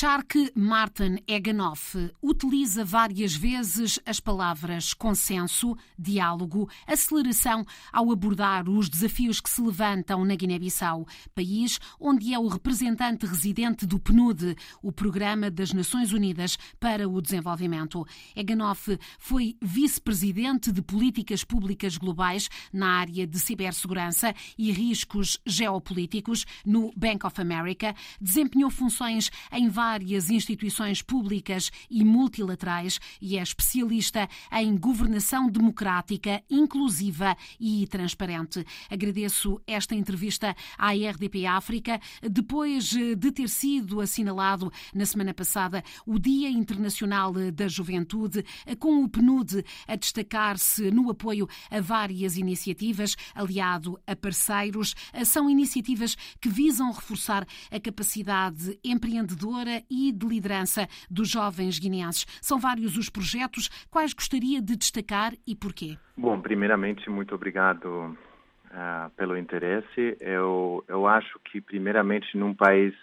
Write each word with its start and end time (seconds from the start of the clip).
Shark 0.00 0.50
Martin 0.54 1.18
Eganoff 1.28 2.10
utiliza 2.22 2.86
várias 2.86 3.34
vezes 3.34 4.00
as 4.06 4.18
palavras 4.18 4.94
consenso, 4.94 5.76
diálogo, 5.98 6.70
aceleração 6.86 7.66
ao 7.92 8.10
abordar 8.10 8.66
os 8.66 8.88
desafios 8.88 9.42
que 9.42 9.50
se 9.50 9.60
levantam 9.60 10.24
na 10.24 10.34
Guiné-Bissau, 10.34 11.06
país 11.34 11.78
onde 12.00 12.32
é 12.32 12.38
o 12.38 12.48
representante 12.48 13.26
residente 13.26 13.84
do 13.84 14.00
PNUD, 14.00 14.56
o 14.82 14.90
Programa 14.90 15.50
das 15.50 15.74
Nações 15.74 16.14
Unidas 16.14 16.56
para 16.80 17.06
o 17.06 17.20
Desenvolvimento. 17.20 18.06
Eganoff 18.34 18.98
foi 19.18 19.58
vice-presidente 19.60 20.72
de 20.72 20.80
políticas 20.80 21.44
públicas 21.44 21.98
globais 21.98 22.48
na 22.72 23.00
área 23.00 23.26
de 23.26 23.38
cibersegurança 23.38 24.34
e 24.56 24.72
riscos 24.72 25.38
geopolíticos 25.44 26.46
no 26.64 26.90
Bank 26.96 27.26
of 27.26 27.38
America, 27.38 27.94
desempenhou 28.18 28.70
funções 28.70 29.30
em 29.52 29.68
várias 29.68 29.89
instituições 30.30 31.02
públicas 31.02 31.70
e 31.90 32.04
multilaterais 32.04 33.00
e 33.20 33.36
é 33.36 33.42
especialista 33.42 34.28
em 34.52 34.76
governação 34.76 35.50
democrática, 35.50 36.42
inclusiva 36.48 37.36
e 37.58 37.86
transparente. 37.86 38.64
Agradeço 38.88 39.60
esta 39.66 39.94
entrevista 39.94 40.54
à 40.78 40.92
RDP 40.92 41.46
África, 41.46 42.00
depois 42.22 42.84
de 42.84 43.32
ter 43.32 43.48
sido 43.48 44.00
assinalado 44.00 44.72
na 44.94 45.04
semana 45.06 45.34
passada 45.34 45.82
o 46.06 46.18
Dia 46.18 46.48
Internacional 46.48 47.32
da 47.52 47.66
Juventude, 47.66 48.44
com 48.78 49.02
o 49.02 49.08
PNUD 49.08 49.64
a 49.88 49.96
destacar-se 49.96 50.90
no 50.90 51.10
apoio 51.10 51.48
a 51.70 51.80
várias 51.80 52.36
iniciativas, 52.36 53.16
aliado 53.34 54.00
a 54.06 54.14
parceiros. 54.14 54.94
São 55.24 55.50
iniciativas 55.50 56.16
que 56.40 56.48
visam 56.48 56.92
reforçar 56.92 57.46
a 57.70 57.80
capacidade 57.80 58.78
empreendedora 58.84 59.79
e 59.90 60.12
de 60.12 60.26
liderança 60.26 60.88
dos 61.10 61.28
jovens 61.28 61.78
guineenses. 61.78 62.26
São 62.40 62.58
vários 62.58 62.96
os 62.96 63.08
projetos. 63.08 63.68
Quais 63.90 64.12
gostaria 64.12 64.60
de 64.60 64.76
destacar 64.76 65.32
e 65.46 65.54
porquê? 65.54 65.96
Bom, 66.16 66.40
primeiramente, 66.40 67.08
muito 67.08 67.34
obrigado 67.34 67.86
uh, 67.86 69.10
pelo 69.16 69.36
interesse. 69.36 70.16
Eu, 70.20 70.84
eu 70.88 71.06
acho 71.06 71.38
que, 71.44 71.60
primeiramente, 71.60 72.36
num 72.36 72.54
país 72.54 72.94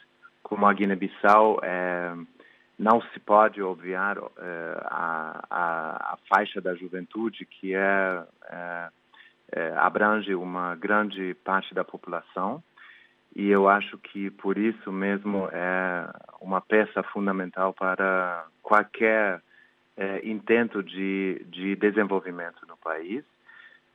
como 0.48 0.66
a 0.66 0.72
Guiné-Bissau, 0.72 1.60
é, 1.62 2.16
não 2.80 3.02
se 3.02 3.20
pode 3.20 3.62
obviar 3.62 4.18
é, 4.18 4.78
a, 4.86 5.46
a, 5.50 6.14
a, 6.14 6.18
faixa 6.30 6.62
da 6.62 6.74
juventude 6.74 7.46
que 7.46 7.76
é, 7.76 8.24
é, 8.50 8.88
é 9.52 9.74
abrange 9.76 10.34
uma 10.36 10.74
grande 10.76 11.34
parte 11.44 11.74
da 11.74 11.84
população 11.84 12.64
e 13.38 13.52
eu 13.52 13.70
acho 13.70 14.00
que 14.00 14.32
por 14.32 14.58
isso 14.58 14.92
mesmo 14.92 15.48
é 15.52 16.10
uma 16.42 16.60
peça 16.60 17.04
fundamental 17.04 17.72
para 17.72 18.48
qualquer 18.64 19.40
é, 19.96 20.28
intento 20.28 20.82
de, 20.82 21.46
de 21.46 21.76
desenvolvimento 21.76 22.66
no 22.68 22.76
país. 22.78 23.24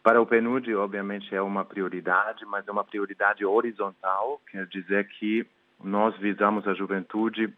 Para 0.00 0.22
o 0.22 0.26
PNUD, 0.26 0.72
obviamente, 0.76 1.34
é 1.34 1.42
uma 1.42 1.64
prioridade, 1.64 2.46
mas 2.46 2.68
é 2.68 2.70
uma 2.70 2.84
prioridade 2.84 3.44
horizontal, 3.44 4.40
quer 4.48 4.64
dizer 4.68 5.08
que 5.08 5.44
nós 5.82 6.16
visamos 6.18 6.68
a 6.68 6.74
juventude 6.74 7.52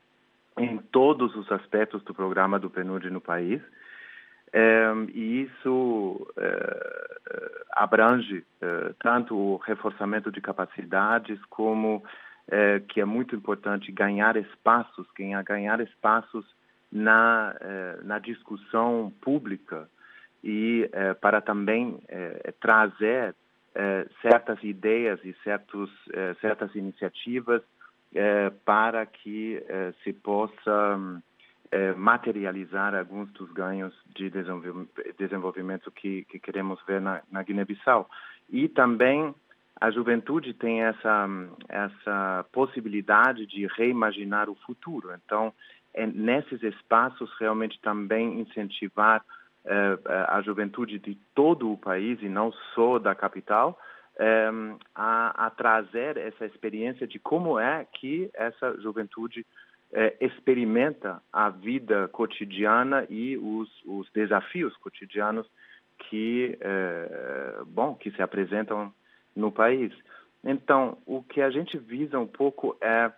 em 0.57 0.79
todos 0.79 1.37
os 1.37 1.53
aspectos 1.53 2.03
do 2.03 2.15
programa 2.15 2.59
do 2.59 2.71
PNUD 2.71 3.11
no 3.11 3.21
país. 3.21 3.61
É, 4.57 4.87
e 5.13 5.43
isso 5.43 6.33
é, 6.37 7.65
abrange 7.73 8.47
é, 8.63 8.95
tanto 9.01 9.37
o 9.37 9.57
reforçamento 9.57 10.31
de 10.31 10.41
capacidades 10.41 11.45
como 11.47 12.05
é, 12.47 12.79
que 12.79 13.01
é 13.01 13.05
muito 13.05 13.35
importante 13.35 13.91
ganhar 13.91 14.37
espaços, 14.37 15.09
ganhar, 15.19 15.43
ganhar 15.43 15.81
espaços 15.81 16.47
na, 16.93 17.53
na 18.05 18.21
discussão 18.21 19.13
pública 19.21 19.89
e 20.45 20.89
para 21.21 21.41
também 21.41 21.99
trazer 22.61 23.35
certas 24.23 24.63
ideias 24.63 25.19
e 25.25 25.35
certos, 25.43 25.91
certas 26.41 26.73
iniciativas 26.77 27.63
para 28.65 29.05
que 29.07 29.61
se 30.05 30.13
possa 30.13 31.01
é, 31.03 31.34
materializar 31.97 32.95
alguns 32.95 33.31
dos 33.33 33.51
ganhos 33.53 33.93
de 34.15 34.31
desenvolvimento 35.19 35.91
que, 35.91 36.25
que 36.27 36.39
queremos 36.39 36.81
ver 36.87 37.01
na, 37.01 37.21
na 37.31 37.43
Guiné-Bissau. 37.43 38.09
E 38.49 38.69
também 38.69 39.35
a 39.81 39.91
juventude 39.91 40.55
tem 40.55 40.83
essa, 40.83 41.27
essa 41.69 42.47
possibilidade 42.53 43.47
de 43.47 43.67
reimaginar 43.67 44.49
o 44.49 44.55
futuro. 44.55 45.13
Então, 45.15 45.53
é 45.93 46.07
nesses 46.07 46.63
espaços, 46.63 47.31
realmente 47.39 47.81
também 47.81 48.41
incentivar 48.41 49.25
é, 49.65 49.99
a 50.29 50.43
juventude 50.43 50.99
de 50.99 51.17
todo 51.35 51.73
o 51.73 51.79
país 51.79 52.21
e 52.23 52.29
não 52.29 52.53
só 52.75 52.99
da 52.99 53.15
capital, 53.15 53.79
é, 54.17 54.49
a, 54.95 55.47
a, 55.47 55.51
trazer 55.51 56.17
essa 56.17 56.47
experiência 56.47 57.07
de 57.07 57.19
como 57.19 57.59
é 57.59 57.87
que 57.95 58.31
essa 58.35 58.79
juventude 58.81 59.45
é, 59.95 60.17
experimenta 60.21 61.23
a 61.33 61.49
vida 61.49 62.09
cotidiana 62.09 63.07
e 63.09 63.39
os, 63.39 63.71
os 63.87 64.11
desafios 64.13 64.77
cotidianos 64.79 65.47
que, 66.11 66.59
é, 66.61 67.63
bom, 67.69 67.95
que 67.95 68.11
se 68.11 68.21
apresentam 68.21 68.93
no 69.37 69.53
país. 69.53 69.93
Então, 70.43 70.99
o 71.07 71.23
que 71.23 71.41
a 71.41 71.49
gente 71.49 71.79
visa 71.79 72.19
um 72.19 72.27
pouco 72.27 72.77
é, 72.81 73.11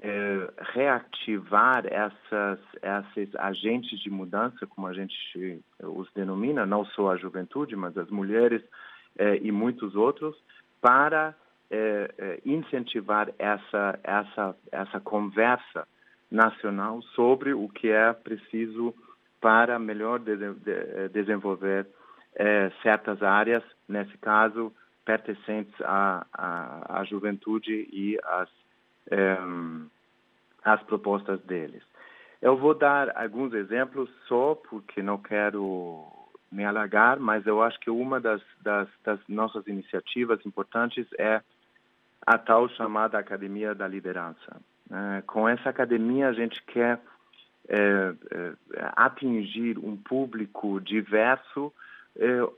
é 0.00 0.50
reativar 0.72 1.84
essas, 1.86 2.58
esses 2.82 3.36
agentes 3.36 4.00
de 4.00 4.10
mudança, 4.10 4.66
como 4.66 4.86
a 4.86 4.94
gente 4.94 5.62
os 5.80 6.10
denomina, 6.14 6.64
não 6.64 6.84
só 6.86 7.12
a 7.12 7.16
juventude, 7.16 7.76
mas 7.76 7.96
as 7.96 8.08
mulheres 8.10 8.62
é, 9.18 9.36
e 9.36 9.52
muitos 9.52 9.94
outros, 9.94 10.34
para 10.80 11.34
é, 11.70 12.10
é, 12.18 12.40
incentivar 12.44 13.30
essa, 13.38 14.00
essa, 14.02 14.56
essa 14.72 14.98
conversa 14.98 15.86
nacional 16.32 17.02
sobre 17.14 17.52
o 17.52 17.68
que 17.68 17.90
é 17.90 18.12
preciso 18.12 18.94
para 19.40 19.78
melhor 19.78 20.18
de, 20.18 20.36
de, 20.36 21.08
desenvolver 21.10 21.86
é, 22.34 22.70
certas 22.82 23.22
áreas, 23.22 23.62
nesse 23.86 24.16
caso, 24.18 24.72
pertencentes 25.04 25.74
à, 25.82 26.26
à, 26.32 27.00
à 27.00 27.04
juventude 27.04 27.88
e 27.92 28.18
às, 28.24 28.48
é, 29.10 29.36
às 30.64 30.82
propostas 30.84 31.40
deles. 31.42 31.82
Eu 32.40 32.56
vou 32.56 32.74
dar 32.74 33.16
alguns 33.16 33.52
exemplos 33.52 34.08
só 34.26 34.54
porque 34.54 35.02
não 35.02 35.18
quero 35.18 36.06
me 36.50 36.64
alargar, 36.64 37.20
mas 37.20 37.46
eu 37.46 37.62
acho 37.62 37.78
que 37.80 37.90
uma 37.90 38.20
das, 38.20 38.40
das, 38.60 38.88
das 39.04 39.20
nossas 39.28 39.66
iniciativas 39.66 40.44
importantes 40.46 41.06
é 41.18 41.40
a 42.26 42.38
tal 42.38 42.68
chamada 42.70 43.18
Academia 43.18 43.74
da 43.74 43.86
Liderança. 43.86 44.60
É, 44.92 45.22
com 45.22 45.48
essa 45.48 45.70
academia, 45.70 46.28
a 46.28 46.32
gente 46.34 46.62
quer 46.64 47.00
é, 47.66 47.76
é, 47.76 48.52
atingir 48.94 49.78
um 49.78 49.96
público 49.96 50.78
diverso, 50.80 51.72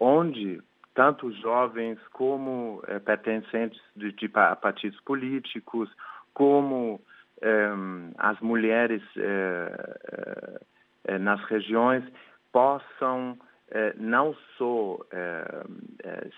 onde 0.01 0.61
tanto 0.93 1.31
jovens 1.35 1.97
como 2.13 2.83
pertencentes 3.05 3.81
de, 3.95 4.11
de, 4.11 4.29
partidos 4.29 4.99
políticos, 5.03 5.89
como 6.33 7.01
as 8.19 8.41
mulheres 8.41 9.01
nas 11.21 11.41
regiões 11.45 12.03
possam 12.51 13.39
não 13.97 14.35
só 14.59 14.99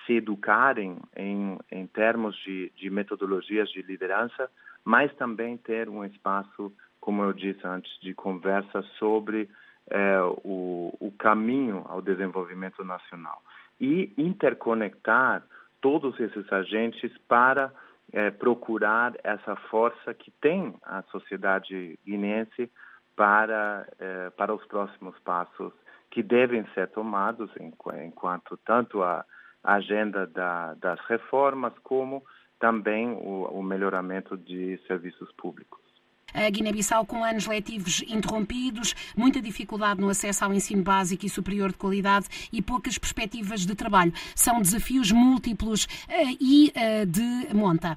se 0.04 0.16
educarem 0.16 0.98
em, 1.16 1.58
em 1.72 1.86
termos 1.86 2.36
de, 2.44 2.70
de 2.76 2.90
metodologias 2.90 3.70
de 3.70 3.80
liderança, 3.80 4.50
mas 4.86 5.12
também 5.16 5.56
ter 5.56 5.88
um 5.88 6.04
espaço, 6.04 6.72
como 7.00 7.24
eu 7.24 7.32
disse 7.32 7.66
antes, 7.66 7.90
de 8.00 8.14
conversa 8.14 8.82
sobre 9.00 9.50
é, 9.90 10.20
o, 10.44 10.96
o 11.00 11.12
caminho 11.18 11.84
ao 11.88 12.00
desenvolvimento 12.00 12.84
nacional. 12.84 13.42
E 13.80 14.14
interconectar 14.16 15.42
todos 15.80 16.18
esses 16.20 16.50
agentes 16.52 17.10
para 17.26 17.72
é, 18.12 18.30
procurar 18.30 19.12
essa 19.24 19.56
força 19.68 20.14
que 20.14 20.30
tem 20.40 20.76
a 20.84 21.02
sociedade 21.10 21.98
guinense 22.06 22.70
para, 23.16 23.88
é, 23.98 24.30
para 24.30 24.54
os 24.54 24.64
próximos 24.66 25.18
passos 25.18 25.72
que 26.12 26.22
devem 26.22 26.64
ser 26.74 26.86
tomados 26.90 27.50
enquanto 27.58 28.56
tanto 28.64 29.02
a 29.02 29.24
agenda 29.64 30.28
da, 30.28 30.74
das 30.74 31.00
reformas 31.06 31.72
como 31.82 32.22
também 32.58 33.08
o, 33.12 33.48
o 33.52 33.62
melhoramento 33.62 34.36
de 34.36 34.78
serviços 34.86 35.30
públicos 35.32 35.86
a 36.34 36.50
Guiné-Bissau 36.50 37.06
com 37.06 37.24
anos 37.24 37.46
letivos 37.46 38.02
interrompidos, 38.02 38.94
muita 39.16 39.40
dificuldade 39.40 40.00
no 40.00 40.10
acesso 40.10 40.44
ao 40.44 40.52
ensino 40.52 40.82
básico 40.82 41.24
e 41.24 41.30
superior 41.30 41.70
de 41.70 41.78
qualidade 41.78 42.26
e 42.52 42.60
poucas 42.60 42.98
perspectivas 42.98 43.60
de 43.64 43.74
trabalho. 43.74 44.12
São 44.34 44.60
desafios 44.60 45.10
múltiplos 45.10 45.84
uh, 45.84 46.36
e 46.38 46.72
uh, 46.76 47.06
de 47.06 47.54
monta. 47.54 47.96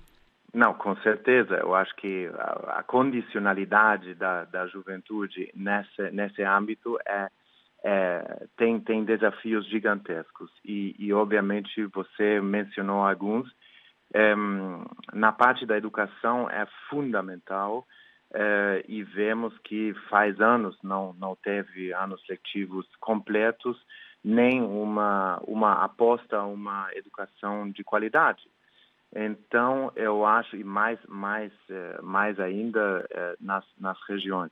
Não, 0.53 0.73
com 0.73 0.95
certeza. 0.97 1.55
Eu 1.55 1.75
acho 1.75 1.95
que 1.95 2.27
a, 2.33 2.79
a 2.79 2.83
condicionalidade 2.83 4.15
da, 4.15 4.45
da 4.45 4.65
juventude 4.67 5.51
nesse, 5.53 6.09
nesse 6.11 6.41
âmbito 6.41 6.97
é, 7.05 7.29
é, 7.83 8.47
tem, 8.57 8.79
tem 8.79 9.03
desafios 9.03 9.67
gigantescos. 9.69 10.49
E, 10.65 10.95
e, 10.97 11.13
obviamente, 11.13 11.85
você 11.87 12.41
mencionou 12.41 13.07
alguns. 13.07 13.47
Na 15.13 15.31
parte 15.31 15.65
da 15.65 15.77
educação 15.77 16.49
é 16.49 16.65
fundamental 16.89 17.85
é, 18.33 18.83
e 18.87 19.03
vemos 19.03 19.57
que 19.59 19.93
faz 20.09 20.39
anos 20.39 20.77
não, 20.83 21.13
não 21.13 21.35
teve 21.35 21.93
anos 21.93 22.21
letivos 22.27 22.87
completos, 22.99 23.77
nem 24.23 24.61
uma, 24.61 25.39
uma 25.47 25.83
aposta 25.83 26.41
uma 26.43 26.89
educação 26.93 27.69
de 27.69 27.83
qualidade. 27.83 28.43
Então, 29.15 29.91
eu 29.95 30.25
acho, 30.25 30.55
e 30.55 30.63
mais, 30.63 30.99
mais, 31.07 31.51
é, 31.69 31.99
mais 32.01 32.39
ainda 32.39 33.07
é, 33.09 33.35
nas, 33.39 33.65
nas 33.79 33.99
regiões. 34.07 34.51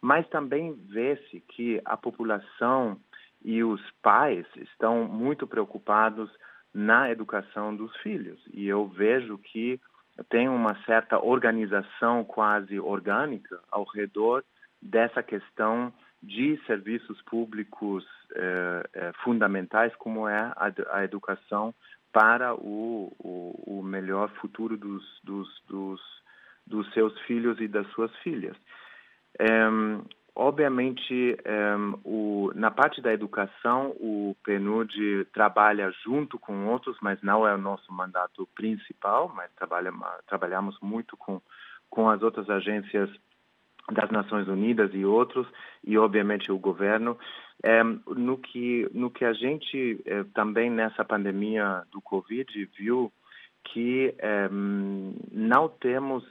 Mas 0.00 0.28
também 0.28 0.74
vê-se 0.74 1.40
que 1.40 1.80
a 1.84 1.96
população 1.96 3.00
e 3.42 3.64
os 3.64 3.80
pais 4.02 4.46
estão 4.56 5.04
muito 5.04 5.46
preocupados 5.46 6.30
na 6.74 7.10
educação 7.10 7.74
dos 7.74 7.96
filhos. 7.98 8.40
E 8.52 8.66
eu 8.66 8.88
vejo 8.88 9.38
que 9.38 9.80
tem 10.28 10.48
uma 10.48 10.74
certa 10.84 11.18
organização 11.18 12.24
quase 12.24 12.78
orgânica 12.80 13.60
ao 13.70 13.84
redor 13.84 14.44
dessa 14.82 15.22
questão 15.22 15.92
de 16.22 16.58
serviços 16.66 17.20
públicos 17.22 18.04
eh, 18.34 18.90
eh, 18.94 19.12
fundamentais, 19.22 19.94
como 19.96 20.28
é 20.28 20.52
a, 20.56 20.72
a 20.90 21.04
educação 21.04 21.74
para 22.12 22.54
o, 22.54 23.12
o, 23.18 23.78
o, 23.78 23.82
melhor 23.82 24.30
futuro 24.40 24.76
dos, 24.76 25.04
dos, 25.22 25.48
dos, 25.68 26.00
dos, 26.66 26.92
seus 26.92 27.18
filhos 27.22 27.60
e 27.60 27.68
das 27.68 27.86
suas 27.88 28.14
filhas. 28.18 28.56
Um, 29.40 30.02
obviamente, 30.34 31.36
um, 31.46 31.98
o, 32.04 32.52
na 32.54 32.70
parte 32.70 33.00
da 33.00 33.12
educação, 33.12 33.90
o 34.00 34.36
PNUD 34.42 35.26
trabalha 35.32 35.92
junto 36.04 36.38
com 36.38 36.66
outros, 36.66 36.96
mas 37.00 37.22
não 37.22 37.46
é 37.46 37.54
o 37.54 37.58
nosso 37.58 37.92
mandato 37.92 38.48
principal, 38.54 39.32
mas 39.34 39.50
trabalha, 39.52 39.92
trabalhamos 40.26 40.76
muito 40.80 41.16
com, 41.16 41.40
com 41.88 42.08
as 42.10 42.22
outras 42.22 42.50
agências 42.50 43.10
das 43.92 44.10
Nações 44.10 44.48
Unidas 44.48 44.90
e 44.94 45.04
outros, 45.04 45.46
e 45.84 45.96
obviamente 45.98 46.50
o 46.50 46.58
governo, 46.58 47.18
é, 47.62 47.82
no, 47.82 48.38
que, 48.38 48.88
no 48.92 49.10
que 49.10 49.24
a 49.24 49.32
gente 49.32 50.00
é, 50.06 50.24
também 50.34 50.70
nessa 50.70 51.04
pandemia 51.04 51.82
do 51.92 52.00
Covid 52.00 52.70
viu 52.76 53.12
que 53.64 54.14
é, 54.18 54.48
não 54.50 55.68
temos 55.68 56.24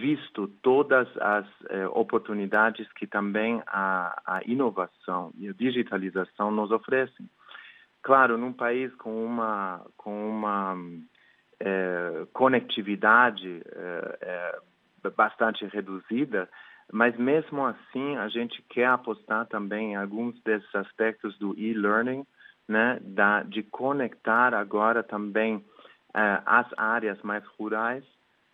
visto 0.00 0.48
todas 0.62 1.06
as 1.18 1.46
oportunidades 1.92 2.90
que 2.94 3.06
também 3.06 3.62
a, 3.66 4.20
a 4.26 4.40
inovação 4.46 5.32
e 5.36 5.48
a 5.48 5.52
digitalização 5.52 6.50
nos 6.50 6.70
oferecem. 6.70 7.28
Claro, 8.02 8.38
num 8.38 8.52
país 8.54 8.94
com 8.94 9.24
uma, 9.24 9.84
com 9.98 10.30
uma 10.30 10.74
conectividade 12.32 13.62
bastante 15.14 15.66
reduzida, 15.66 16.48
mas 16.92 17.16
mesmo 17.16 17.64
assim 17.64 18.16
a 18.16 18.28
gente 18.28 18.62
quer 18.68 18.86
apostar 18.86 19.46
também 19.46 19.92
em 19.92 19.96
alguns 19.96 20.40
desses 20.42 20.74
aspectos 20.74 21.38
do 21.38 21.56
e-learning, 21.58 22.26
né, 22.68 22.98
da, 23.00 23.42
de 23.42 23.62
conectar 23.62 24.54
agora 24.54 25.02
também 25.02 25.56
uh, 25.56 26.42
as 26.46 26.66
áreas 26.76 27.20
mais 27.22 27.44
rurais 27.58 28.04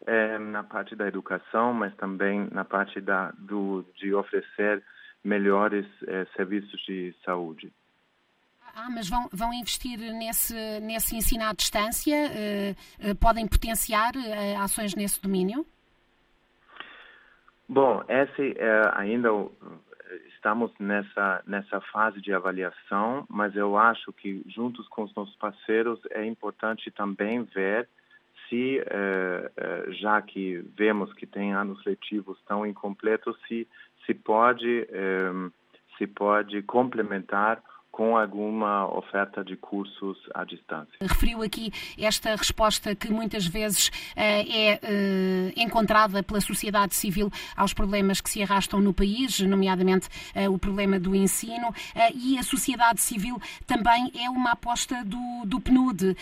uh, 0.03 0.39
na 0.39 0.63
parte 0.63 0.95
da 0.95 1.07
educação, 1.07 1.73
mas 1.73 1.95
também 1.97 2.49
na 2.53 2.65
parte 2.65 3.01
da, 3.01 3.33
do, 3.39 3.85
de 3.97 4.15
oferecer 4.15 4.83
melhores 5.23 5.87
uh, 6.03 6.27
serviços 6.37 6.81
de 6.87 7.15
saúde. 7.25 7.73
Ah, 8.75 8.91
mas 8.91 9.09
vão, 9.09 9.29
vão 9.33 9.55
investir 9.55 9.99
nesse, 9.99 10.55
nesse 10.81 11.17
ensino 11.17 11.45
à 11.45 11.55
distância? 11.55 12.15
podem 13.19 13.49
potenciar 13.49 14.13
ações 14.63 14.95
nesse 14.95 15.19
domínio? 15.23 15.65
Bom, 17.67 18.05
esse 18.07 18.55
é, 18.59 18.91
ainda 18.95 19.31
estamos 20.47 20.71
nessa 20.79 21.43
nessa 21.47 21.81
fase 21.81 22.21
de 22.21 22.33
avaliação, 22.33 23.27
mas 23.29 23.57
eu 23.57 23.77
acho 23.77 24.13
que 24.13 24.45
juntos 24.47 24.87
com 24.89 25.03
os 25.03 25.15
nossos 25.15 25.35
parceiros 25.37 25.99
é 26.11 26.25
importante 26.25 26.91
também 26.93 27.43
ver 27.43 27.89
se, 28.49 28.79
é, 28.79 29.51
é, 29.57 29.93
já 29.93 30.21
que 30.23 30.65
vemos 30.77 31.13
que 31.15 31.27
tem 31.27 31.53
anos 31.53 31.85
letivos 31.85 32.39
tão 32.47 32.67
incompletos, 32.67 33.37
se 33.47 33.67
se 34.05 34.15
pode 34.15 34.87
é, 34.91 35.31
se 35.99 36.07
pode 36.07 36.63
complementar 36.63 37.63
com 37.97 38.15
alguma 38.15 38.87
oferta 38.95 39.43
de 39.43 39.57
cursos 39.57 40.19
à 40.35 40.45
distância. 40.45 40.93
Referiu 41.01 41.43
aqui 41.43 41.73
esta 41.97 42.37
resposta 42.37 42.95
que 42.95 43.11
muitas 43.11 43.47
vezes 43.47 43.91
eh, 44.15 44.43
é 44.43 44.81
eh, 44.83 45.53
encontrada 45.57 46.23
pela 46.23 46.43
sociedade 46.43 46.95
civil 46.95 47.33
aos 47.57 47.73
problemas 47.73 48.21
que 48.21 48.29
se 48.29 48.43
arrastam 48.43 48.83
no 48.83 48.93
país, 48.93 49.41
nomeadamente 49.41 50.11
eh, 50.35 50.47
o 50.47 50.59
problema 50.59 51.01
do 51.01 51.17
ensino, 51.17 51.75
e 52.15 52.39
a 52.39 52.43
sociedade 52.43 53.01
civil 53.01 53.41
também 53.67 54.13
é 54.15 54.29
uma 54.29 54.53
aposta 54.53 55.03
do, 55.03 55.47
do 55.47 55.59
PNUD. 55.59 56.15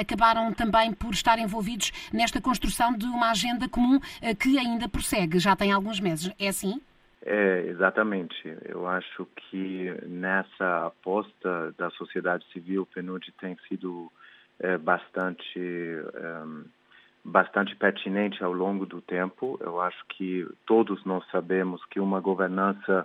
Acabaram 0.00 0.50
também 0.54 0.94
por 0.94 1.12
estar 1.12 1.38
envolvidos 1.38 1.92
nesta 2.10 2.40
construção 2.40 2.96
de 2.96 3.04
uma 3.04 3.32
agenda 3.32 3.68
comum 3.68 4.00
que 4.38 4.58
ainda 4.58 4.88
prossegue, 4.88 5.38
já 5.38 5.54
tem 5.54 5.72
alguns 5.72 6.00
meses. 6.00 6.32
É 6.38 6.48
assim? 6.48 6.80
É, 7.28 7.66
exatamente. 7.66 8.56
Eu 8.64 8.86
acho 8.86 9.26
que 9.34 9.92
nessa 10.06 10.86
aposta 10.86 11.74
da 11.76 11.90
sociedade 11.90 12.46
civil, 12.52 12.82
o 12.82 12.86
PNUD 12.86 13.32
tem 13.40 13.56
sido 13.68 14.12
é, 14.60 14.78
bastante, 14.78 15.58
é, 15.58 16.42
bastante 17.24 17.74
pertinente 17.74 18.44
ao 18.44 18.52
longo 18.52 18.86
do 18.86 19.00
tempo. 19.00 19.58
Eu 19.60 19.80
acho 19.80 19.98
que 20.10 20.46
todos 20.64 21.04
nós 21.04 21.28
sabemos 21.32 21.84
que 21.86 21.98
uma 21.98 22.20
governança 22.20 23.04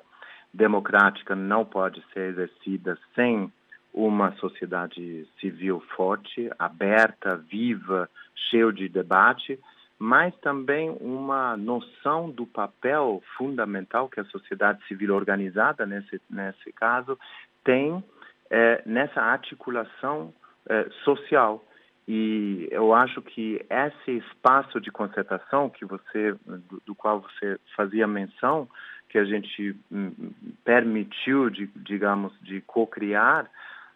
democrática 0.54 1.36
não 1.36 1.66
pode 1.66 2.04
ser 2.14 2.30
exercida 2.30 3.00
sem 3.16 3.52
uma 3.92 4.34
sociedade 4.34 5.28
civil 5.40 5.82
forte, 5.96 6.48
aberta, 6.60 7.38
viva, 7.38 8.08
cheia 8.36 8.72
de 8.72 8.88
debate 8.88 9.60
mas 10.02 10.36
também 10.38 10.90
uma 11.00 11.56
noção 11.56 12.32
do 12.32 12.44
papel 12.48 13.22
fundamental 13.38 14.10
que 14.10 14.20
a 14.20 14.26
sociedade 14.26 14.84
civil 14.88 15.14
organizada, 15.14 15.86
nesse, 15.86 16.20
nesse 16.28 16.74
caso, 16.74 17.20
tem 17.64 18.04
é, 18.50 18.82
nessa 18.84 19.22
articulação 19.22 20.34
é, 20.68 20.90
social. 21.04 21.64
E 22.08 22.68
eu 22.72 22.96
acho 22.96 23.22
que 23.22 23.64
esse 23.70 24.18
espaço 24.18 24.82
de 24.82 24.90
concertação 24.90 25.70
que 25.70 25.86
você, 25.86 26.34
do, 26.48 26.82
do 26.84 26.96
qual 26.96 27.22
você 27.22 27.60
fazia 27.76 28.08
menção, 28.08 28.68
que 29.08 29.20
a 29.20 29.24
gente 29.24 29.76
hum, 29.92 30.34
permitiu, 30.66 31.48
de, 31.52 31.68
digamos, 31.76 32.34
de 32.42 32.60
co-criar, 32.62 33.48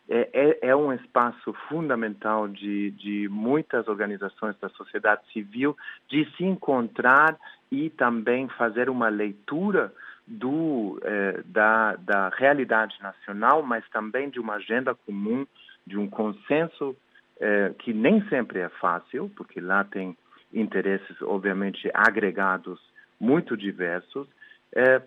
é, 0.08 0.30
é, 0.34 0.70
é, 0.70 0.76
um 0.76 0.94
espaço 0.94 1.52
fundamental 1.68 2.48
de, 2.48 2.92
de 2.92 3.28
muitas 3.30 3.88
organizações 3.88 4.56
da 4.60 4.70
sociedade 4.70 5.22
civil 5.34 5.76
de 6.08 6.26
se 6.36 6.44
encontrar 6.44 7.36
e 7.72 7.90
também 7.90 8.48
fazer 8.50 8.88
uma 8.88 9.10
leitura 9.10 9.92
do, 10.28 11.00
é, 11.04 11.42
da, 11.46 11.96
da 11.96 12.30
realidade 12.30 12.96
nacional, 13.02 13.64
mas 13.64 13.88
também 13.90 14.30
de 14.30 14.40
uma 14.40 14.56
agenda 14.56 14.94
comum, 14.94 15.46
de 15.88 15.98
um 15.98 16.08
consenso 16.08 16.96
é, 17.40 17.74
que 17.80 17.92
nem 17.92 18.22
sempre 18.30 18.60
é 18.60 18.70
fácil, 18.70 19.32
porque 19.36 19.60
lá 19.60 19.84
tem 19.84 20.16
interesses, 20.54 21.20
obviamente, 21.24 21.90
agregados 21.94 22.80
muito 23.20 23.58
diversos, 23.58 24.28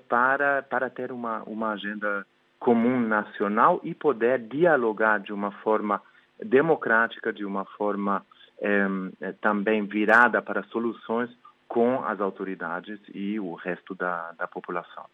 para, 0.09 0.63
para 0.63 0.89
ter 0.89 1.13
uma, 1.13 1.43
uma 1.43 1.73
agenda 1.73 2.25
comum 2.25 2.38
nacional 3.09 3.81
e 3.83 3.95
poder 3.95 4.41
dialogar 4.41 5.21
de 5.21 5.33
uma 5.33 5.51
forma 5.51 6.03
democrática, 6.43 7.33
de 7.33 7.45
uma 7.45 7.65
forma 7.65 8.25
eh, 8.61 9.33
também 9.41 9.85
virada 9.87 10.43
para 10.43 10.63
soluções 10.65 11.31
com 11.69 12.05
as 12.05 12.21
autoridades 12.21 12.99
e 13.15 13.39
o 13.39 13.55
resto 13.55 13.95
da, 13.95 14.33
da 14.33 14.47
população. 14.47 15.05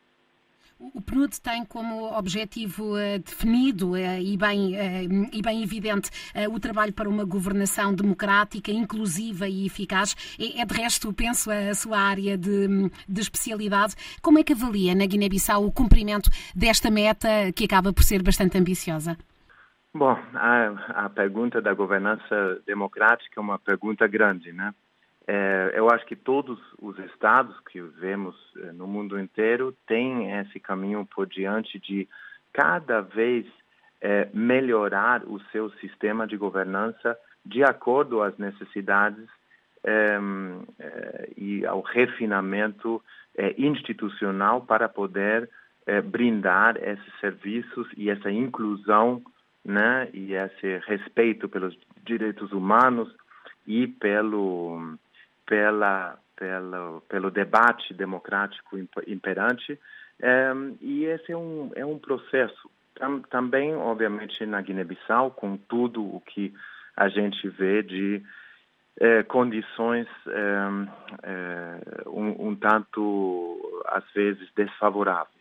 O 0.79 1.01
PNUD 1.01 1.41
tem 1.41 1.65
como 1.65 2.17
objetivo 2.17 2.95
uh, 2.95 3.19
definido 3.19 3.93
uh, 3.93 4.19
e, 4.21 4.37
bem, 4.37 4.75
uh, 4.75 5.31
e 5.33 5.41
bem 5.41 5.63
evidente 5.63 6.11
o 6.51 6.59
trabalho 6.59 6.93
para 6.93 7.09
uma 7.09 7.25
governação 7.25 7.95
democrática, 7.95 8.71
inclusiva 8.71 9.49
e 9.49 9.67
eficaz. 9.67 10.17
É, 10.39 10.61
é 10.61 10.65
de 10.65 10.75
resto, 10.75 11.13
penso, 11.13 11.51
a 11.51 11.75
sua 11.75 11.99
área 11.99 12.37
de, 12.37 12.91
de 13.09 13.21
especialidade. 13.21 13.95
Como 14.21 14.39
é 14.39 14.43
que 14.43 14.53
avalia 14.53 14.95
na 14.95 15.07
Guiné-Bissau 15.07 15.65
o 15.65 15.73
cumprimento 15.73 16.29
desta 16.55 16.91
meta 16.91 17.29
que 17.55 17.65
acaba 17.65 17.93
por 17.93 18.03
ser 18.03 18.23
bastante 18.23 18.59
ambiciosa? 18.59 19.17
Bom, 19.95 20.19
a, 20.35 21.05
a 21.07 21.09
pergunta 21.09 21.63
da 21.63 21.73
governança 21.73 22.61
democrática 22.67 23.39
é 23.39 23.41
uma 23.41 23.59
pergunta 23.59 24.07
grande, 24.09 24.53
né? 24.53 24.75
É, 25.27 25.73
eu 25.75 25.89
acho 25.89 26.05
que 26.05 26.17
todos 26.17 26.59
os 26.79 26.99
estados 26.99 27.59
que 27.71 27.81
vemos 27.81 28.37
é, 28.59 28.73
no 28.73 28.87
mundo 28.87 29.19
inteiro 29.19 29.75
têm 29.87 30.31
esse 30.41 30.61
caminho 30.61 31.07
por 31.07 31.27
diante 31.27 31.79
de 31.79 32.07
cada 32.53 33.01
vez 33.01 33.47
é, 34.03 34.29
melhorar 34.35 35.25
o 35.25 35.41
seu 35.51 35.71
sistema 35.81 36.27
de 36.27 36.37
governança 36.37 37.17
de 37.45 37.65
acordo 37.65 38.23
às 38.23 38.37
necessidades 38.39 39.29
e 41.37 41.67
ao 41.67 41.83
refinamento 41.83 43.03
institucional 43.59 44.63
para 44.63 44.89
poder 44.89 45.47
brindar 46.07 46.79
esses 46.79 47.21
serviços 47.21 47.87
e 47.95 48.09
essa 48.09 48.31
inclusão 48.31 49.23
né, 49.63 50.09
e 50.15 50.33
esse 50.33 50.79
respeito 50.87 51.51
pelos 51.51 51.79
direitos 52.03 52.51
humanos 52.51 53.15
e 53.67 53.87
pelo 53.87 54.97
pela, 55.47 56.19
pela, 56.37 57.01
pelo 57.09 57.31
debate 57.31 57.95
democrático 57.95 58.79
imperante. 59.07 59.79
É, 60.21 60.53
e 60.81 61.05
esse 61.05 61.33
é 61.33 61.37
um, 61.37 61.71
é 61.75 61.85
um 61.85 61.99
processo. 61.99 62.71
Tam, 62.95 63.21
também, 63.23 63.75
obviamente, 63.75 64.45
na 64.47 64.61
Guiné-Bissau, 64.61 65.33
com 65.33 65.57
tudo 65.57 66.03
o 66.03 66.21
que 66.21 66.55
a 66.97 67.09
gente 67.09 67.49
vê 67.49 67.83
de 67.83 68.23
é, 69.01 69.23
condições 69.25 70.07
é, 70.29 70.67
é 71.25 72.09
um, 72.09 72.49
um, 72.49 72.55
tanto, 72.55 73.83
às 73.87 74.05
vezes, 74.13 74.49
desfavoráveis. 74.55 75.35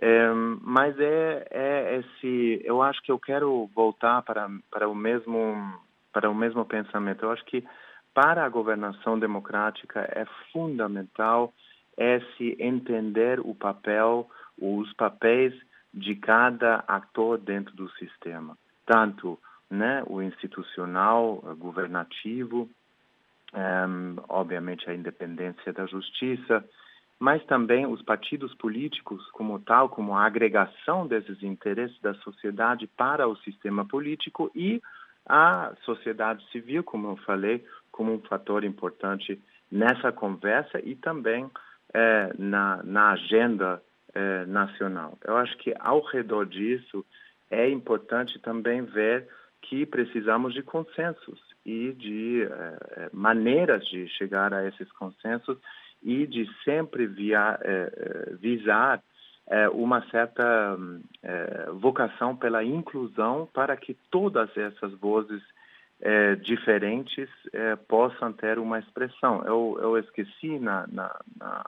É, 0.00 0.28
mas 0.62 0.98
é, 1.00 1.46
é 1.50 1.96
esse, 1.98 2.60
eu 2.64 2.80
acho 2.80 3.02
que 3.02 3.10
eu 3.10 3.18
quero 3.18 3.68
voltar 3.74 4.22
para, 4.22 4.48
para 4.70 4.88
o 4.88 4.94
mesmo 4.94 5.74
para 6.12 6.30
o 6.30 6.34
mesmo 6.34 6.64
pensamento. 6.64 7.24
Eu 7.24 7.32
acho 7.32 7.44
que 7.44 7.64
para 8.20 8.44
a 8.44 8.48
governação 8.48 9.16
democrática 9.16 10.00
é 10.00 10.26
fundamental 10.50 11.54
esse 11.96 12.56
entender 12.58 13.38
o 13.38 13.54
papel, 13.54 14.28
os 14.60 14.92
papéis 14.94 15.54
de 15.94 16.16
cada 16.16 16.82
ator 16.88 17.38
dentro 17.38 17.76
do 17.76 17.88
sistema, 17.92 18.58
tanto 18.84 19.38
né, 19.70 20.02
o 20.04 20.20
institucional, 20.20 21.34
o 21.44 21.54
governativo, 21.54 22.68
um, 23.54 24.16
obviamente 24.28 24.90
a 24.90 24.94
independência 24.94 25.72
da 25.72 25.86
justiça, 25.86 26.64
mas 27.20 27.44
também 27.44 27.86
os 27.86 28.02
partidos 28.02 28.52
políticos 28.54 29.24
como 29.30 29.60
tal, 29.60 29.90
como 29.90 30.16
a 30.16 30.26
agregação 30.26 31.06
desses 31.06 31.40
interesses 31.44 32.00
da 32.00 32.14
sociedade 32.14 32.88
para 32.96 33.28
o 33.28 33.36
sistema 33.36 33.84
político 33.84 34.50
e 34.56 34.82
a 35.24 35.72
sociedade 35.84 36.44
civil, 36.50 36.82
como 36.82 37.10
eu 37.10 37.16
falei, 37.18 37.64
como 37.98 38.14
um 38.14 38.20
fator 38.20 38.62
importante 38.62 39.42
nessa 39.72 40.12
conversa 40.12 40.80
e 40.84 40.94
também 40.94 41.50
é, 41.92 42.32
na, 42.38 42.80
na, 42.84 43.10
agenda 43.10 43.82
é, 44.14 44.46
nacional. 44.46 45.18
Eu 45.24 45.36
acho 45.36 45.58
que 45.58 45.74
ao 45.80 46.00
redor 46.02 46.46
disso 46.46 47.04
é 47.50 47.68
importante 47.68 48.38
também 48.38 48.82
ver 48.82 49.26
que 49.62 49.84
precisamos 49.84 50.54
de 50.54 50.62
consensos 50.62 51.40
e 51.66 51.92
de 51.92 52.44
é, 52.44 53.10
maneiras 53.12 53.84
de 53.88 54.06
chegar 54.10 54.54
a 54.54 54.64
esses 54.64 54.90
consensos 54.92 55.58
e 56.00 56.24
de 56.24 56.48
sempre 56.62 57.04
via, 57.04 57.58
visar 58.40 59.02
uma 59.72 60.00
certa 60.10 60.78
vocação 61.72 62.36
pela 62.36 62.62
inclusão 62.62 63.48
para 63.52 63.76
que 63.76 63.94
todas 64.08 64.56
essas 64.56 64.92
vozes 64.92 65.42
é, 66.00 66.36
diferentes 66.36 67.28
é, 67.52 67.76
possam 67.76 68.32
ter 68.32 68.58
uma 68.58 68.78
expressão. 68.78 69.42
Eu, 69.44 69.78
eu 69.80 69.98
esqueci 69.98 70.58
na, 70.58 70.86
na, 70.86 71.20
na, 71.38 71.66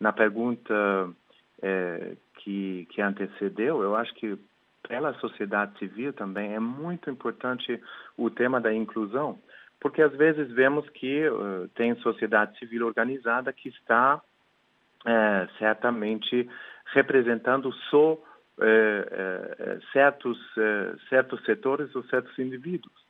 na 0.00 0.12
pergunta 0.12 0.74
é, 1.62 2.16
que, 2.38 2.86
que 2.90 3.00
antecedeu, 3.00 3.82
eu 3.82 3.96
acho 3.96 4.14
que 4.14 4.38
pela 4.86 5.14
sociedade 5.14 5.78
civil 5.78 6.12
também 6.12 6.54
é 6.54 6.60
muito 6.60 7.10
importante 7.10 7.80
o 8.16 8.28
tema 8.28 8.60
da 8.60 8.72
inclusão, 8.72 9.38
porque 9.80 10.02
às 10.02 10.12
vezes 10.14 10.50
vemos 10.52 10.88
que 10.90 11.26
uh, 11.26 11.68
tem 11.74 11.94
sociedade 11.96 12.58
civil 12.58 12.86
organizada 12.86 13.52
que 13.52 13.70
está 13.70 14.20
é, 15.06 15.48
certamente 15.58 16.48
representando 16.86 17.72
só 17.90 18.18
é, 18.60 19.08
é, 19.10 19.78
certos, 19.92 20.38
certos 21.08 21.44
setores 21.44 21.94
ou 21.94 22.04
certos 22.04 22.38
indivíduos. 22.38 23.03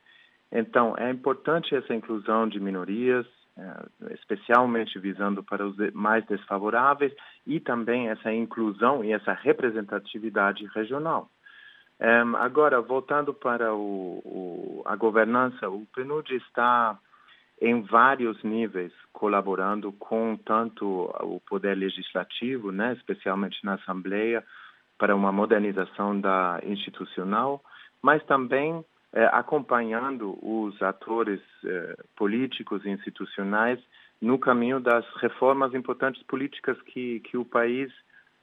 Então, 0.51 0.95
é 0.97 1.09
importante 1.09 1.75
essa 1.75 1.93
inclusão 1.93 2.47
de 2.47 2.59
minorias, 2.59 3.25
é, 3.57 4.13
especialmente 4.13 4.99
visando 4.99 5.43
para 5.43 5.65
os 5.65 5.75
mais 5.93 6.25
desfavoráveis, 6.25 7.13
e 7.45 7.59
também 7.59 8.09
essa 8.09 8.31
inclusão 8.33 9.03
e 9.03 9.11
essa 9.11 9.33
representatividade 9.33 10.65
regional. 10.73 11.29
É, 11.99 12.21
agora, 12.37 12.81
voltando 12.81 13.33
para 13.33 13.73
o, 13.73 14.21
o, 14.25 14.83
a 14.85 14.95
governança, 14.95 15.69
o 15.69 15.85
PNUD 15.93 16.35
está 16.35 16.97
em 17.61 17.81
vários 17.83 18.41
níveis 18.43 18.91
colaborando 19.13 19.93
com 19.93 20.35
tanto 20.35 20.85
o 21.21 21.39
poder 21.47 21.75
legislativo, 21.75 22.71
né, 22.71 22.93
especialmente 22.93 23.63
na 23.63 23.75
Assembleia, 23.75 24.43
para 24.97 25.15
uma 25.15 25.31
modernização 25.31 26.19
da 26.19 26.59
institucional, 26.63 27.61
mas 28.01 28.23
também 28.25 28.83
é, 29.15 29.29
acompanhando 29.31 30.37
os 30.45 30.79
atores 30.81 31.39
é, 31.63 31.95
políticos 32.17 32.83
e 32.85 32.89
institucionais 32.89 33.79
no 34.21 34.37
caminho 34.37 34.79
das 34.79 35.05
reformas 35.21 35.73
importantes 35.73 36.21
políticas 36.23 36.79
que, 36.81 37.21
que 37.21 37.37
o 37.37 37.45
país 37.45 37.89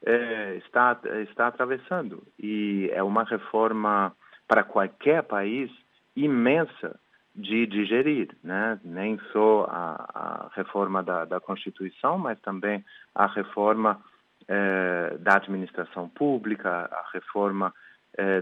é, 0.05 0.57
está, 0.57 0.99
está 1.23 1.49
atravessando. 1.49 2.23
E 2.39 2.91
é 2.95 3.03
uma 3.03 3.23
reforma 3.23 4.17
para 4.49 4.65
qualquer 4.65 5.23
país 5.25 5.71
imensa 6.17 6.99
de 7.35 7.67
digerir, 7.67 8.31
né? 8.43 8.81
nem 8.83 9.19
só 9.31 9.67
a, 9.71 10.09
a 10.15 10.51
reforma 10.55 11.03
da, 11.03 11.27
da, 11.27 11.41
Constituição, 11.41 12.17
mas 12.19 12.39
também 12.41 12.83
a 13.15 13.27
reforma 13.27 14.01
é, 14.49 15.17
da 15.19 15.37
administração 15.37 16.09
pública, 16.09 16.89
a 16.91 17.11
reforma 17.13 17.73
eh, 17.73 17.82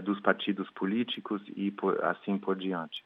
dos 0.03 0.19
partidos 0.19 0.69
políticos 0.71 1.41
e 1.55 1.71
por, 1.71 2.03
assim 2.03 2.37
por 2.37 2.57
diante. 2.57 3.03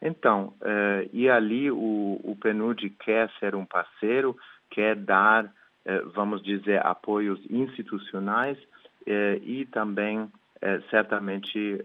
Então, 0.00 0.54
eh, 0.62 1.08
e 1.12 1.28
ali 1.28 1.70
o, 1.70 2.20
o 2.22 2.36
PNUD 2.40 2.90
quer 2.90 3.30
ser 3.40 3.54
um 3.54 3.64
parceiro, 3.64 4.36
quer 4.70 4.94
dar, 4.94 5.52
eh, 5.84 6.02
vamos 6.14 6.42
dizer, 6.42 6.84
apoios 6.86 7.40
institucionais 7.50 8.56
e 9.42 9.64
também, 9.64 10.30
certamente, 10.90 11.82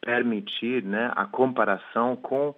permitir 0.00 0.82
né, 0.82 1.12
a 1.14 1.24
comparação 1.24 2.16
com 2.16 2.52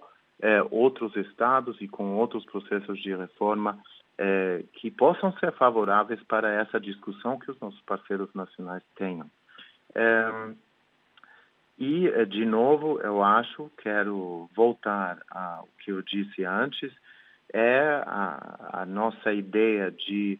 outros 0.71 1.15
estados 1.15 1.79
e 1.81 1.87
com 1.87 2.15
outros 2.15 2.43
processos 2.45 2.99
de 2.99 3.15
reforma 3.15 3.77
é, 4.17 4.63
que 4.73 4.91
possam 4.91 5.31
ser 5.37 5.51
favoráveis 5.53 6.21
para 6.23 6.51
essa 6.51 6.79
discussão 6.79 7.39
que 7.39 7.49
os 7.49 7.59
nossos 7.59 7.81
parceiros 7.81 8.33
nacionais 8.33 8.83
tenham. 8.95 9.29
É, 9.95 10.53
e, 11.77 12.07
é, 12.07 12.25
de 12.25 12.45
novo, 12.45 12.99
eu 13.01 13.23
acho, 13.23 13.71
quero 13.77 14.49
voltar 14.55 15.19
ao 15.29 15.67
que 15.79 15.91
eu 15.91 16.01
disse 16.01 16.45
antes, 16.45 16.91
é 17.51 18.01
a, 18.05 18.81
a 18.81 18.85
nossa 18.85 19.33
ideia 19.33 19.91
de 19.91 20.39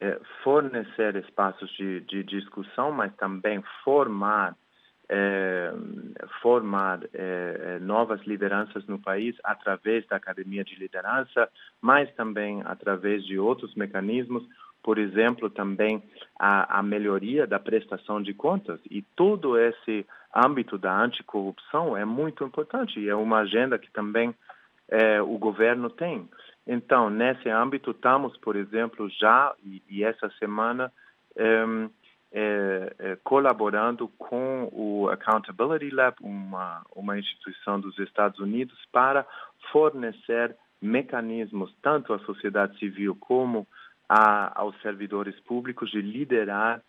é, 0.00 0.20
fornecer 0.42 1.16
espaços 1.16 1.70
de, 1.72 2.00
de 2.02 2.22
discussão, 2.24 2.92
mas 2.92 3.14
também 3.16 3.62
formar 3.82 4.54
formar 6.40 7.00
é, 7.12 7.78
novas 7.80 8.20
lideranças 8.22 8.86
no 8.86 8.98
país 8.98 9.36
através 9.44 10.06
da 10.06 10.16
academia 10.16 10.64
de 10.64 10.74
liderança, 10.76 11.48
mas 11.80 12.12
também 12.14 12.62
através 12.64 13.24
de 13.24 13.38
outros 13.38 13.74
mecanismos, 13.74 14.42
por 14.82 14.98
exemplo, 14.98 15.48
também 15.48 16.02
a, 16.38 16.78
a 16.78 16.82
melhoria 16.82 17.46
da 17.46 17.58
prestação 17.58 18.22
de 18.22 18.34
contas 18.34 18.80
e 18.90 19.02
todo 19.14 19.58
esse 19.58 20.06
âmbito 20.34 20.76
da 20.76 20.94
anticorrupção 21.00 21.96
é 21.96 22.04
muito 22.04 22.44
importante 22.44 22.98
e 22.98 23.08
é 23.08 23.14
uma 23.14 23.38
agenda 23.40 23.78
que 23.78 23.90
também 23.90 24.34
é, 24.88 25.22
o 25.22 25.38
governo 25.38 25.88
tem. 25.88 26.28
Então, 26.66 27.10
nesse 27.10 27.48
âmbito, 27.48 27.90
estamos, 27.90 28.36
por 28.38 28.56
exemplo, 28.56 29.08
já, 29.10 29.54
e, 29.62 29.82
e 29.88 30.04
essa 30.04 30.30
semana, 30.38 30.92
é, 31.36 31.64
é, 32.36 32.94
é, 32.98 33.16
colaborando 33.22 34.08
com 34.18 34.68
o 34.72 35.08
Accountability 35.08 35.94
Lab, 35.94 36.16
uma, 36.20 36.84
uma 36.94 37.16
instituição 37.16 37.78
dos 37.78 37.96
Estados 38.00 38.40
Unidos, 38.40 38.76
para 38.90 39.24
fornecer 39.70 40.56
mecanismos, 40.82 41.72
tanto 41.80 42.12
à 42.12 42.18
sociedade 42.20 42.76
civil 42.80 43.14
como 43.14 43.68
a, 44.08 44.60
aos 44.60 44.74
servidores 44.82 45.38
públicos, 45.40 45.92
de 45.92 46.02
liderar 46.02 46.82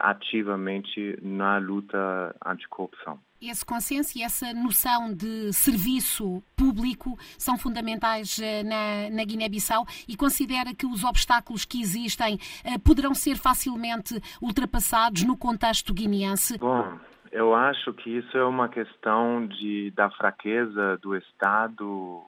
ativamente 0.00 1.18
na 1.22 1.58
luta 1.58 2.34
anticorrupção. 2.44 3.20
Esse 3.40 3.64
consenso 3.64 4.18
e 4.18 4.22
essa 4.22 4.52
noção 4.52 5.14
de 5.14 5.52
serviço 5.52 6.42
público 6.56 7.16
são 7.38 7.56
fundamentais 7.56 8.40
eh, 8.40 8.64
na, 8.64 9.10
na 9.14 9.24
Guiné-Bissau 9.24 9.86
e 10.08 10.16
considera 10.16 10.74
que 10.74 10.84
os 10.84 11.04
obstáculos 11.04 11.64
que 11.64 11.80
existem 11.80 12.36
eh, 12.64 12.78
poderão 12.78 13.14
ser 13.14 13.36
facilmente 13.36 14.20
ultrapassados 14.42 15.22
no 15.22 15.36
contexto 15.36 15.94
guineense? 15.94 16.58
Bom, 16.58 16.98
eu 17.30 17.54
acho 17.54 17.92
que 17.94 18.10
isso 18.10 18.36
é 18.36 18.44
uma 18.44 18.68
questão 18.68 19.46
de, 19.46 19.92
da 19.92 20.10
fraqueza 20.10 20.98
do 21.00 21.14
Estado 21.14 21.86
uh, 21.86 22.24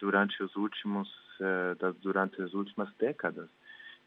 durante 0.00 0.42
os 0.42 0.54
últimos 0.56 1.08
durante 2.00 2.40
as 2.40 2.54
últimas 2.54 2.88
décadas 2.94 3.48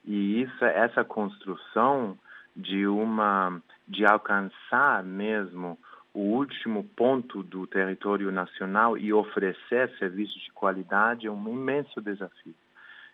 e 0.07 0.41
isso 0.41 0.65
essa 0.65 1.03
construção 1.03 2.17
de 2.55 2.87
uma 2.87 3.61
de 3.87 4.05
alcançar 4.05 5.03
mesmo 5.03 5.77
o 6.13 6.19
último 6.19 6.83
ponto 6.83 7.43
do 7.43 7.67
território 7.67 8.31
nacional 8.31 8.97
e 8.97 9.13
oferecer 9.13 9.95
serviços 9.99 10.41
de 10.41 10.51
qualidade 10.51 11.27
é 11.27 11.31
um 11.31 11.47
imenso 11.47 12.01
desafio. 12.01 12.55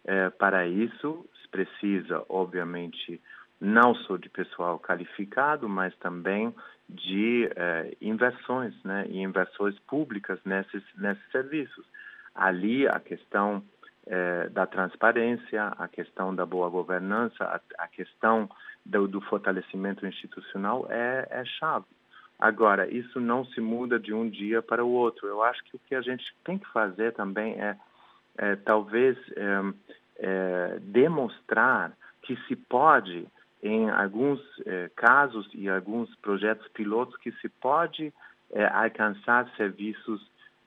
É, 0.05 0.29
para 0.29 0.65
isso, 0.65 1.25
precisa, 1.53 2.25
obviamente, 2.27 3.21
não 3.61 3.93
só 3.93 4.17
de 4.17 4.27
pessoal 4.27 4.79
qualificado, 4.79 5.69
mas 5.69 5.95
também 5.97 6.53
de 6.89 7.47
é, 7.55 7.95
inversões, 8.01 8.73
né, 8.83 9.05
e 9.07 9.19
inversões 9.19 9.77
públicas 9.87 10.39
nesses, 10.43 10.83
nesses 10.97 11.23
serviços. 11.31 11.85
Ali, 12.33 12.87
a 12.87 12.99
questão 12.99 13.63
é, 14.05 14.49
da 14.49 14.65
transparência, 14.65 15.67
a 15.77 15.87
questão 15.87 16.35
da 16.35 16.45
boa 16.45 16.69
governança, 16.69 17.43
a, 17.43 17.83
a 17.83 17.87
questão 17.87 18.49
do, 18.85 19.07
do, 19.07 19.21
fortalecimento 19.21 20.05
institucional 20.05 20.85
é, 20.89 21.27
é 21.29 21.45
chave. 21.45 21.85
Agora, 22.37 22.91
isso 22.93 23.19
não 23.19 23.45
se 23.45 23.61
muda 23.61 23.97
de 23.99 24.13
um 24.13 24.29
dia 24.29 24.61
para 24.61 24.83
o 24.83 24.91
outro. 24.91 25.27
Eu 25.27 25.41
acho 25.41 25.63
que 25.63 25.75
o 25.75 25.79
que 25.79 25.95
a 25.95 26.01
gente 26.01 26.23
tem 26.43 26.57
que 26.57 26.69
fazer 26.71 27.13
também 27.13 27.53
é, 27.53 27.77
é 28.37 28.55
talvez 28.57 29.17
é, 29.37 29.73
é, 30.17 30.79
demonstrar 30.81 31.93
que 32.23 32.35
se 32.47 32.55
pode, 32.55 33.25
em 33.61 33.89
alguns 33.89 34.41
é, 34.65 34.89
casos 34.95 35.49
e 35.53 35.69
alguns 35.69 36.13
projetos 36.17 36.67
pilotos, 36.69 37.15
que 37.17 37.31
se 37.33 37.47
pode 37.47 38.13
alcançar 38.71 39.49
serviços 39.57 40.21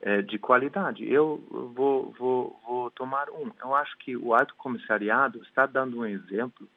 é, 0.07 0.23
de 0.23 0.39
qualidade. 0.39 1.05
Eu 1.13 1.43
vou, 1.75 2.15
vou, 2.17 2.61
vou 2.65 2.91
tomar 2.93 3.29
um. 3.29 3.51
Eu 3.61 3.75
acho 3.75 3.99
que 3.99 4.17
o 4.17 4.33
Alto 4.33 4.55
Comissariado 4.55 5.43
está 5.43 5.67
dando 5.67 5.99
um 5.99 6.07
exemplo 6.07 6.69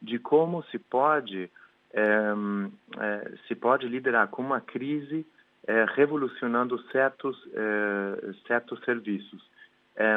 de 0.00 0.18
como 0.18 0.62
se 0.70 0.78
pode 0.78 1.50
é, 1.92 2.32
é, 2.98 3.32
se 3.46 3.54
pode 3.54 3.86
liderar 3.86 4.28
com 4.28 4.40
uma 4.40 4.62
crise 4.62 5.26
é, 5.66 5.84
revolucionando 5.94 6.80
certos 6.90 7.36
é, 7.52 8.32
certos 8.46 8.82
serviços. 8.84 9.42
É, 9.94 10.16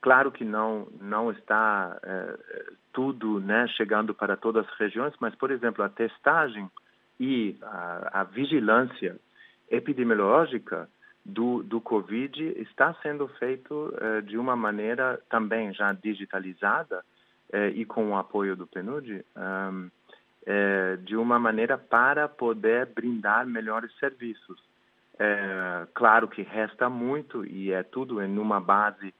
claro 0.00 0.32
que 0.32 0.44
não 0.44 0.88
não 1.00 1.30
está 1.30 1.96
tudo 2.92 3.38
né, 3.38 3.68
chegando 3.68 4.12
para 4.12 4.36
todas 4.36 4.66
as 4.66 4.78
regiões, 4.78 5.14
mas 5.20 5.32
por 5.36 5.52
exemplo 5.52 5.84
a 5.84 5.88
testagem 5.88 6.68
e 7.20 7.56
a, 7.62 8.20
a 8.20 8.24
vigilância 8.24 9.16
epidemiológica 9.70 10.88
do, 11.24 11.62
do 11.62 11.80
Covid 11.80 12.42
está 12.60 12.94
sendo 13.02 13.28
feito 13.38 13.94
eh, 14.00 14.20
de 14.22 14.38
uma 14.38 14.56
maneira 14.56 15.20
também 15.28 15.72
já 15.72 15.92
digitalizada 15.92 17.04
eh, 17.52 17.70
e 17.70 17.84
com 17.84 18.10
o 18.10 18.16
apoio 18.16 18.56
do 18.56 18.66
PNUD, 18.66 19.24
um, 19.36 19.90
eh, 20.46 20.96
de 21.02 21.16
uma 21.16 21.38
maneira 21.38 21.76
para 21.76 22.28
poder 22.28 22.86
brindar 22.86 23.46
melhores 23.46 23.92
serviços. 23.98 24.58
claro 25.92 26.26
que 26.28 26.40
resta 26.42 26.88
muito 26.88 27.44
e 27.44 27.72
é 27.72 27.82
tudo 27.82 28.22
em 28.22 28.38
uma 28.38 28.58
base 28.58 29.12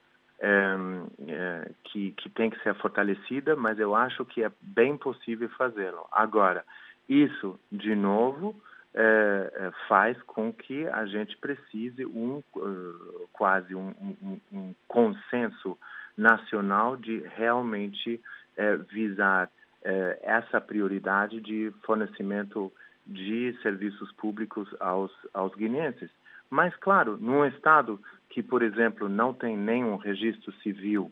que, 1.83 2.11
que 2.13 2.27
tem 2.31 2.49
que 2.49 2.59
ser 2.63 2.73
fortalecida, 2.81 3.55
mas 3.55 3.77
eu 3.77 3.93
acho 3.93 4.25
que 4.25 4.43
é 4.43 4.51
bem 4.59 4.97
possível 4.97 5.47
fazê-lo. 5.49 6.07
Agora, 6.11 6.65
isso, 7.07 7.59
de 7.71 7.93
novo, 7.93 8.59
é, 8.93 9.53
é, 9.55 9.71
faz 9.87 10.21
com 10.23 10.51
que 10.51 10.85
a 10.87 11.05
gente 11.05 11.37
precise 11.37 12.05
um 12.05 12.43
uh, 12.55 13.29
quase 13.31 13.73
um, 13.73 13.93
um, 14.01 14.39
um, 14.51 14.75
consenso 14.87 15.77
nacional 16.17 16.97
de 16.97 17.19
realmente 17.35 18.19
é, 18.57 18.75
visar 18.75 19.49
é, 19.83 20.19
essa 20.23 20.59
prioridade 20.59 21.39
de 21.39 21.73
fornecimento 21.83 22.71
de 23.07 23.57
serviços 23.61 24.11
públicos 24.13 24.67
aos, 24.79 25.11
aos 25.33 25.55
guineenses. 25.55 26.09
Mas, 26.49 26.75
claro, 26.75 27.17
num 27.17 27.45
estado 27.45 27.99
que, 28.29 28.43
por 28.43 28.61
exemplo, 28.61 29.07
não 29.07 29.33
tem 29.33 29.57
nenhum 29.57 29.95
registro 29.95 30.51
civil 30.61 31.11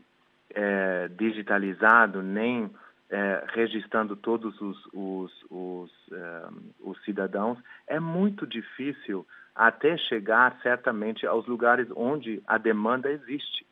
é, 0.53 1.09
digitalizado, 1.17 2.21
nem 2.21 2.69
é, 3.09 3.43
registrando 3.53 4.15
todos 4.15 4.59
os, 4.61 4.85
os, 4.93 5.45
os, 5.49 5.91
é, 6.11 6.47
os, 6.79 7.03
cidadãos, 7.03 7.57
é 7.87 7.99
muito 7.99 8.45
difícil 8.45 9.25
até 9.55 9.97
chegar 9.97 10.57
certamente 10.61 11.25
aos 11.25 11.47
lugares 11.47 11.87
onde 11.95 12.41
a 12.47 12.57
demanda 12.57 13.11
existe. 13.11 13.65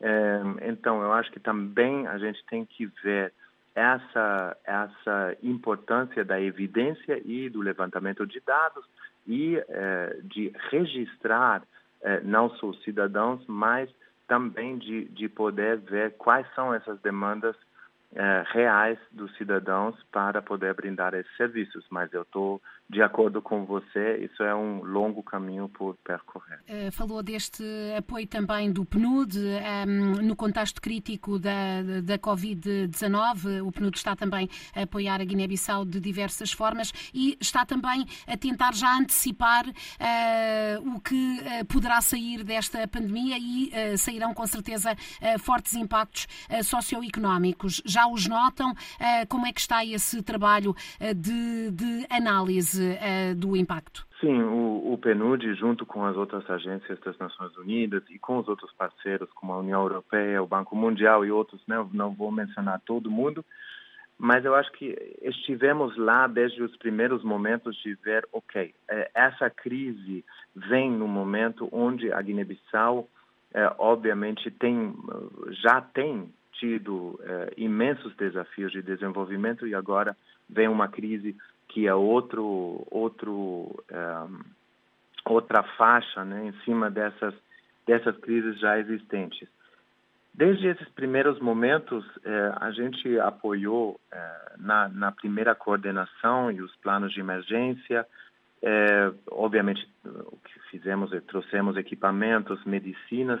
É, 0.00 0.40
então, 0.68 1.02
eu 1.02 1.12
acho 1.12 1.30
que 1.32 1.40
também 1.40 2.06
a 2.06 2.18
gente 2.18 2.44
tem 2.46 2.64
que 2.64 2.86
ver 3.02 3.32
essa, 3.74 4.56
essa 4.64 5.36
importância 5.42 6.24
da 6.24 6.40
evidência 6.40 7.20
e 7.24 7.48
do 7.48 7.60
levantamento 7.60 8.26
de 8.26 8.40
dados 8.40 8.84
e 9.26 9.56
é, 9.68 10.18
de 10.22 10.52
registrar 10.70 11.62
é, 12.02 12.20
não 12.20 12.50
só 12.50 12.68
os 12.68 12.82
cidadãos, 12.82 13.42
mas 13.48 13.90
também 14.28 14.78
de, 14.78 15.06
de 15.06 15.28
poder 15.28 15.78
ver 15.78 16.12
quais 16.16 16.46
são 16.54 16.72
essas 16.72 17.00
demandas 17.00 17.56
reais 18.52 18.98
dos 19.10 19.34
cidadãos 19.36 19.96
para 20.12 20.40
poder 20.40 20.74
brindar 20.74 21.14
esses 21.14 21.36
serviços. 21.36 21.84
Mas 21.90 22.12
eu 22.12 22.22
estou 22.22 22.62
de 22.94 23.02
acordo 23.02 23.42
com 23.42 23.64
você, 23.64 24.18
isso 24.18 24.40
é 24.44 24.54
um 24.54 24.84
longo 24.84 25.20
caminho 25.20 25.68
por 25.68 25.96
percorrer. 25.96 26.60
Uh, 26.68 26.92
falou 26.92 27.24
deste 27.24 27.64
apoio 27.98 28.24
também 28.24 28.72
do 28.72 28.84
PNUD 28.84 29.36
um, 29.36 29.48
ehm, 29.50 30.22
no 30.22 30.36
contexto 30.36 30.80
crítico 30.80 31.36
da, 31.36 31.82
da 32.04 32.16
Covid-19. 32.20 33.66
O 33.66 33.72
PNUD 33.72 33.96
está 33.96 34.14
também 34.14 34.48
a 34.76 34.82
apoiar 34.82 35.20
a 35.20 35.24
Guiné-Bissau 35.24 35.84
de 35.84 35.98
diversas 35.98 36.52
formas 36.52 36.92
e 37.12 37.36
está 37.40 37.66
também 37.66 38.06
a 38.28 38.36
tentar 38.36 38.72
já 38.72 38.96
antecipar 38.96 39.66
uh, 39.66 40.94
o 40.94 41.00
que 41.00 41.40
uh, 41.40 41.64
poderá 41.64 42.00
sair 42.00 42.44
desta 42.44 42.86
pandemia 42.86 43.36
e 43.36 43.98
sairão 43.98 44.32
com 44.32 44.46
certeza 44.46 44.94
fortes 45.40 45.74
impactos 45.74 46.28
socioeconómicos. 46.62 47.82
Já 47.84 48.06
os 48.06 48.28
notam? 48.28 48.72
como 49.28 49.46
é 49.46 49.52
que 49.52 49.60
está 49.60 49.84
esse 49.84 50.22
trabalho 50.22 50.76
de, 51.16 51.70
de 51.72 52.06
análise? 52.08 52.83
Uh, 52.92 53.34
do 53.34 53.56
impacto? 53.56 54.06
Sim, 54.20 54.42
o, 54.42 54.92
o, 54.92 54.98
PNUD, 54.98 55.54
junto 55.54 55.84
com 55.84 56.04
as 56.04 56.16
outras 56.16 56.48
agências 56.48 56.98
das 57.00 57.16
Nações 57.18 57.56
Unidas 57.56 58.02
e 58.08 58.18
com 58.18 58.38
os 58.38 58.48
outros 58.48 58.72
parceiros, 58.72 59.28
como 59.34 59.52
a 59.52 59.58
União 59.58 59.82
Europeia, 59.82 60.42
o 60.42 60.46
Banco 60.46 60.74
Mundial 60.76 61.24
e 61.24 61.30
outros, 61.30 61.60
né, 61.66 61.84
não 61.92 62.12
vou 62.14 62.30
mencionar 62.30 62.80
todo 62.86 63.10
mundo, 63.10 63.44
mas 64.18 64.44
eu 64.44 64.54
acho 64.54 64.70
que 64.72 64.96
estivemos 65.22 65.96
lá 65.96 66.26
desde 66.26 66.62
os 66.62 66.76
primeiros 66.76 67.22
momentos 67.24 67.76
de 67.82 67.94
ver, 67.96 68.26
ok, 68.32 68.72
eh, 68.88 69.10
essa 69.12 69.50
crise 69.50 70.24
vem 70.54 70.90
no 70.90 71.08
momento 71.08 71.68
onde 71.72 72.12
a 72.12 72.22
Guiné-Bissau, 72.22 73.08
é, 73.52 73.72
obviamente, 73.78 74.50
tem, 74.50 74.94
já 75.62 75.80
tem 75.80 76.32
tido 76.58 77.18
é, 77.22 77.54
imensos 77.56 78.14
desafios 78.16 78.72
de 78.72 78.82
desenvolvimento 78.82 79.66
e 79.66 79.74
agora 79.74 80.16
vem 80.48 80.68
uma 80.68 80.88
crise 80.88 81.36
que 81.68 81.86
é 81.86 81.94
outro, 81.94 82.86
outro, 82.90 83.84
é, 83.88 84.26
outra 85.24 85.62
faixa 85.76 86.24
né, 86.24 86.46
em 86.46 86.52
cima 86.64 86.90
dessas, 86.90 87.34
dessas 87.86 88.16
crises 88.18 88.58
já 88.60 88.78
existentes. 88.78 89.48
Desde 90.32 90.66
esses 90.66 90.88
primeiros 90.90 91.38
momentos, 91.40 92.04
é, 92.24 92.52
a 92.60 92.70
gente 92.72 93.18
apoiou 93.20 94.00
na, 94.58 94.88
na, 94.88 95.12
primeira 95.12 95.54
coordenação 95.54 96.50
e 96.50 96.60
os 96.60 96.74
planos 96.76 97.12
de 97.12 97.20
emergência. 97.20 98.06
Obviamente, 99.30 99.86
o 100.04 100.36
que 100.38 100.58
fizemos 100.70 101.12
é 101.12 101.20
trouxemos 101.20 101.76
equipamentos, 101.76 102.64
medicinas, 102.64 103.40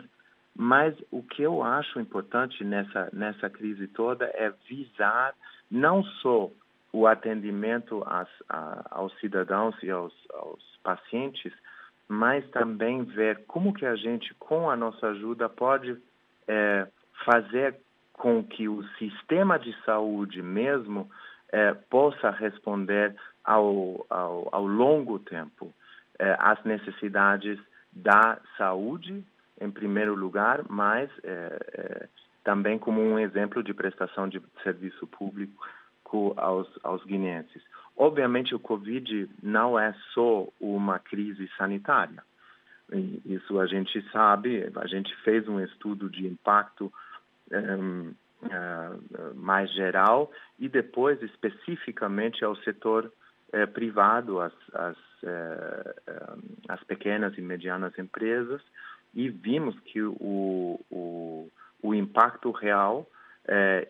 mas 0.56 0.94
o 1.10 1.22
que 1.22 1.42
eu 1.42 1.62
acho 1.62 1.98
importante 1.98 2.62
nessa, 2.62 3.08
nessa 3.12 3.50
crise 3.50 3.88
toda 3.88 4.24
é 4.34 4.52
visar 4.68 5.34
não 5.70 6.02
só 6.04 6.50
o 6.92 7.06
atendimento 7.06 8.02
às, 8.06 8.28
a, 8.48 8.86
aos 8.90 9.12
cidadãos 9.18 9.74
e 9.82 9.90
aos, 9.90 10.14
aos, 10.32 10.62
pacientes, 10.82 11.52
mas 12.06 12.46
também 12.50 13.02
ver 13.04 13.44
como 13.46 13.72
que 13.72 13.86
a 13.86 13.96
gente, 13.96 14.34
com 14.34 14.68
a 14.70 14.76
nossa 14.76 15.08
ajuda, 15.08 15.48
pode 15.48 15.96
é, 16.46 16.86
fazer 17.24 17.74
com 18.12 18.44
que 18.44 18.68
o 18.68 18.84
sistema 18.98 19.58
de 19.58 19.74
saúde 19.84 20.42
mesmo 20.42 21.10
eh, 21.52 21.74
possa 21.90 22.30
responder 22.30 23.14
ao, 23.44 24.04
ao, 24.10 24.48
ao 24.50 24.66
longo 24.66 25.18
tempo 25.18 25.72
eh, 26.18 26.36
às 26.38 26.62
necessidades 26.64 27.58
da 27.92 28.38
saúde, 28.56 29.24
em 29.60 29.70
primeiro 29.70 30.14
lugar, 30.14 30.64
mas 30.68 31.10
eh, 31.22 32.08
também 32.42 32.78
como 32.78 33.00
um 33.00 33.18
exemplo 33.18 33.62
de 33.62 33.72
prestação 33.72 34.28
de 34.28 34.40
serviço 34.62 35.06
público 35.06 35.66
aos, 36.36 36.68
aos 36.82 37.04
guineenses. 37.04 37.62
Obviamente, 37.96 38.54
o 38.54 38.60
Covid 38.60 39.28
não 39.42 39.78
é 39.78 39.94
só 40.12 40.46
uma 40.60 40.98
crise 40.98 41.48
sanitária. 41.56 42.22
Isso 43.24 43.58
a 43.58 43.66
gente 43.66 44.00
sabe, 44.10 44.70
a 44.76 44.86
gente 44.86 45.14
fez 45.22 45.48
um 45.48 45.60
estudo 45.60 46.08
de 46.10 46.26
impacto 46.26 46.92
um, 47.50 48.12
uh, 48.42 49.34
mais 49.34 49.72
geral 49.72 50.30
e 50.58 50.68
depois 50.68 51.20
especificamente 51.22 52.44
ao 52.44 52.54
setor 52.56 53.10
uh, 53.52 53.66
privado, 53.72 54.38
uh, 54.38 54.42
as, 56.68 56.84
pequenas 56.84 57.36
e 57.38 57.40
medianas 57.40 57.98
empresas, 57.98 58.60
e 59.14 59.28
vimos 59.28 59.78
que 59.80 60.02
o, 60.02 60.80
o, 60.90 61.50
o 61.82 61.94
impacto 61.94 62.50
real 62.50 63.06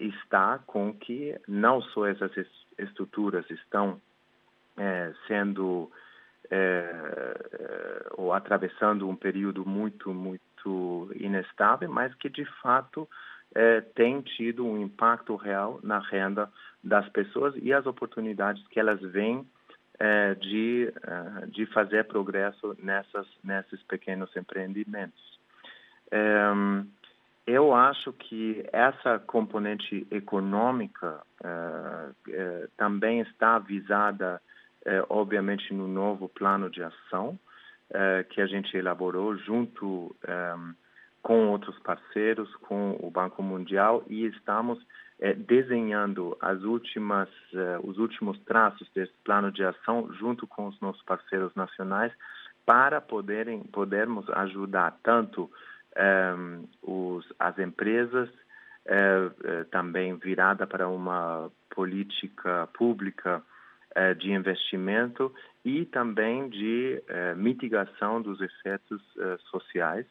está 0.01 0.59
com 0.67 0.93
que 0.93 1.39
não 1.47 1.81
só 1.81 2.07
essas 2.07 2.33
estruturas 2.77 3.49
estão 3.49 4.01
sendo 5.29 5.89
é, 6.51 8.07
ou 8.17 8.33
atravessando 8.33 9.09
um 9.09 9.17
período 9.17 9.65
muito, 9.67 10.13
muito 10.13 11.11
inestável, 11.15 11.91
mas 11.91 12.15
que 12.15 12.29
de 12.29 12.45
fato 12.61 13.09
é, 13.55 13.81
tem 13.81 14.21
tido 14.21 14.67
um 14.67 14.81
impacto 14.81 15.37
real 15.37 15.81
na 15.83 15.99
renda 15.99 16.51
das 16.83 17.09
pessoas 17.11 17.55
e 17.57 17.73
as 17.73 17.87
oportunidades 17.87 18.67
que 18.69 18.81
elas 18.81 19.01
veem 19.01 19.47
é, 19.99 20.35
de, 20.35 20.93
é, 21.03 21.47
de 21.47 21.67
fazer 21.67 22.05
progresso 22.05 22.77
nessas, 22.83 23.27
nesses 23.43 23.83
pequenos 23.85 24.35
empreendimentos. 24.37 25.39
É, 26.11 26.51
eu 27.47 27.75
acho 27.75 28.13
que 28.13 28.65
essa 28.73 29.19
componente 29.19 30.07
econômica 30.11 31.21
é, 31.45 32.69
também 32.77 33.21
está 33.21 33.59
visada 33.59 34.41
é, 34.85 35.05
obviamente 35.09 35.73
no 35.73 35.87
novo 35.87 36.29
plano 36.29 36.71
de 36.71 36.83
ação 36.83 37.39
que 38.31 38.41
a 38.41 38.47
gente 38.47 38.77
elaborou 38.77 39.37
junto 39.37 40.17
é, 40.27 40.55
com 41.23 41.49
outros 41.49 41.79
parceiros, 41.81 42.53
com 42.57 42.99
o 43.01 43.11
Banco 43.11 43.43
Mundial 43.43 44.03
e 44.09 44.27
estamos 44.27 44.79
desenhando 45.35 46.37
as 46.41 46.63
últimas, 46.63 47.29
é, 47.55 47.79
os 47.83 47.99
últimos 47.99 48.39
traços 48.41 48.89
desse 48.95 49.13
plano 49.25 49.51
de 49.53 49.65
ação 49.65 50.13
junto 50.15 50.47
com 50.47 50.67
os 50.67 50.79
nossos 50.81 51.03
parceiros 51.03 51.55
nacionais 51.55 52.13
para 52.67 53.01
poderem 53.01 53.63
podermos 53.65 54.29
ajudar 54.31 54.99
tanto 55.03 55.51
é, 55.95 56.35
os, 56.83 57.25
as 57.39 57.59
empresas 57.59 58.29
também 59.71 60.15
virada 60.17 60.67
para 60.67 60.87
uma 60.87 61.51
política 61.71 62.69
pública 62.75 63.43
de 64.19 64.31
investimento 64.31 65.35
e 65.65 65.87
também 65.87 66.51
de 66.51 67.03
mitigação 67.35 68.21
dos 68.21 68.43
efeitos 68.43 69.01
sociais. 69.51 70.05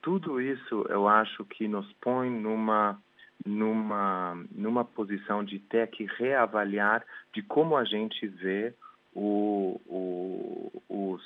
tudo 0.00 0.40
isso 0.40 0.86
eu 0.88 1.06
acho 1.06 1.44
que 1.44 1.68
nos 1.68 1.92
põe 2.00 2.30
numa 2.30 2.98
numa 3.46 4.34
numa 4.50 4.84
posição 4.84 5.44
de 5.44 5.58
ter 5.58 5.88
que 5.88 6.04
reavaliar 6.04 7.04
de 7.32 7.42
como 7.42 7.76
a 7.76 7.84
gente 7.84 8.26
vê 8.26 8.74
o, 9.14 9.80
o, 9.86 10.82
os, 10.88 11.22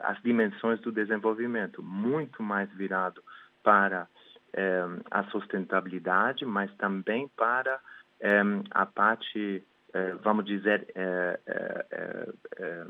as 0.00 0.20
dimensões 0.22 0.80
do 0.80 0.90
desenvolvimento, 0.92 1.82
muito 1.82 2.42
mais 2.42 2.70
virado 2.72 3.22
para 3.62 4.08
a 5.10 5.24
sustentabilidade, 5.24 6.44
mas 6.44 6.74
também 6.76 7.28
para 7.36 7.80
a 8.70 8.86
parte 8.86 9.64
eh, 9.94 10.14
vamos 10.24 10.44
dizer, 10.44 10.88
eh, 10.96 11.38
eh, 12.58 12.86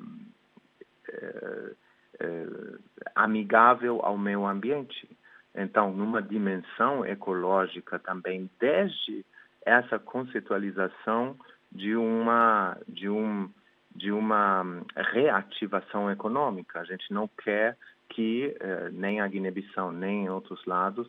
amigável 3.15 4.01
ao 4.03 4.17
meio 4.17 4.47
ambiente. 4.47 5.07
Então, 5.55 5.93
numa 5.93 6.21
dimensão 6.21 7.07
ecológica 7.07 7.99
também, 7.99 8.51
desde 8.59 9.25
essa 9.65 9.99
conceitualização 9.99 11.37
de 11.71 11.97
uma 11.97 12.77
de 12.89 13.09
um 13.09 13.49
de 13.95 14.11
uma 14.11 14.65
reativação 15.13 16.11
econômica. 16.11 16.81
A 16.81 16.85
gente 16.85 17.13
não 17.13 17.29
quer 17.29 17.77
que 18.09 18.55
nem 18.93 19.21
a 19.21 19.29
Guiné-Bissau 19.29 19.93
nem 19.93 20.25
em 20.25 20.29
outros 20.29 20.65
lados 20.67 21.09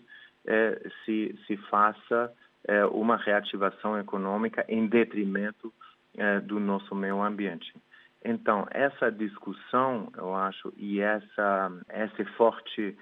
se 1.04 1.36
se 1.48 1.58
faça 1.70 2.32
uma 2.92 3.18
reativação 3.18 4.00
econômica 4.00 4.64
em 4.68 4.88
detrimento 4.88 5.74
é, 6.18 6.40
do 6.40 6.60
nosso 6.60 6.96
meio 6.96 7.22
ambiente. 7.22 7.74
Então, 8.24 8.66
essa 8.72 9.12
discussão, 9.12 10.12
eu 10.18 10.34
acho, 10.34 10.74
e 10.78 11.00
essa, 11.00 11.72
esse 11.90 12.26
forte 12.38 12.98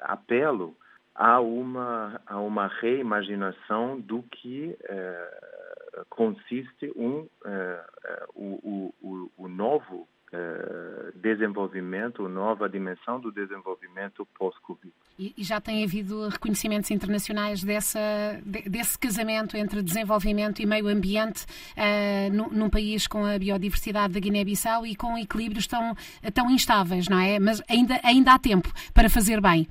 apelo 0.00 0.76
a 1.14 1.40
uma, 1.40 2.20
a 2.26 2.40
uma 2.40 2.68
reimaginação 2.68 4.00
do 4.00 4.22
que 4.22 4.76
é, 4.84 6.04
consiste 6.08 6.90
um, 6.96 7.28
o, 8.34 8.94
o, 9.02 9.30
o 9.36 9.48
novo 9.48 10.08
eh, 10.34 11.12
desenvolvimento, 11.14 12.26
nova 12.26 12.66
dimensão 12.66 13.20
do 13.20 13.30
desenvolvimento 13.30 14.26
pós-Covid. 14.38 14.90
E, 15.18 15.34
e, 15.36 15.44
já 15.44 15.60
tem 15.60 15.84
havido 15.84 16.26
reconhecimentos 16.26 16.90
internacionais 16.90 17.62
dessa, 17.62 18.00
desse 18.42 18.98
casamento 18.98 19.58
entre 19.58 19.82
desenvolvimento 19.82 20.62
e 20.62 20.66
meio 20.66 20.88
ambiente 20.88 21.44
uh, 21.76 22.32
num, 22.32 22.48
num, 22.48 22.70
país 22.70 23.06
com 23.06 23.26
a 23.26 23.38
biodiversidade 23.38 24.14
da 24.14 24.20
Guiné-Bissau 24.20 24.86
e 24.86 24.96
com 24.96 25.18
equilíbrios 25.18 25.66
tão, 25.66 25.94
tão 26.32 26.50
instáveis, 26.50 27.10
não 27.10 27.20
é? 27.20 27.38
Mas 27.38 27.62
ainda, 27.68 28.00
ainda 28.02 28.32
há 28.32 28.38
tempo 28.38 28.72
para 28.94 29.10
fazer 29.10 29.38
bem. 29.38 29.68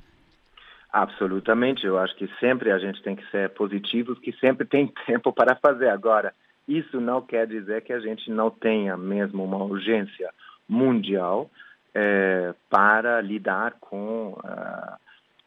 Absolutamente, 0.92 1.84
eu 1.84 1.98
acho 1.98 2.14
que 2.14 2.28
sempre 2.38 2.70
a 2.70 2.78
gente 2.78 3.02
tem 3.02 3.16
que 3.16 3.28
ser 3.32 3.50
positivos, 3.50 4.16
que 4.20 4.32
sempre 4.34 4.64
tem 4.64 4.86
tempo 5.06 5.32
para 5.32 5.56
fazer. 5.56 5.88
Agora, 5.88 6.32
isso 6.68 7.00
não 7.00 7.20
quer 7.20 7.48
dizer 7.48 7.82
que 7.82 7.92
a 7.92 7.98
gente 7.98 8.30
não 8.30 8.48
tenha 8.48 8.96
mesmo 8.96 9.44
uma 9.44 9.56
urgência 9.56 10.30
mundial 10.68 11.50
é, 11.94 12.54
para 12.70 13.20
lidar 13.20 13.74
com, 13.80 14.32
uh, 14.32 14.96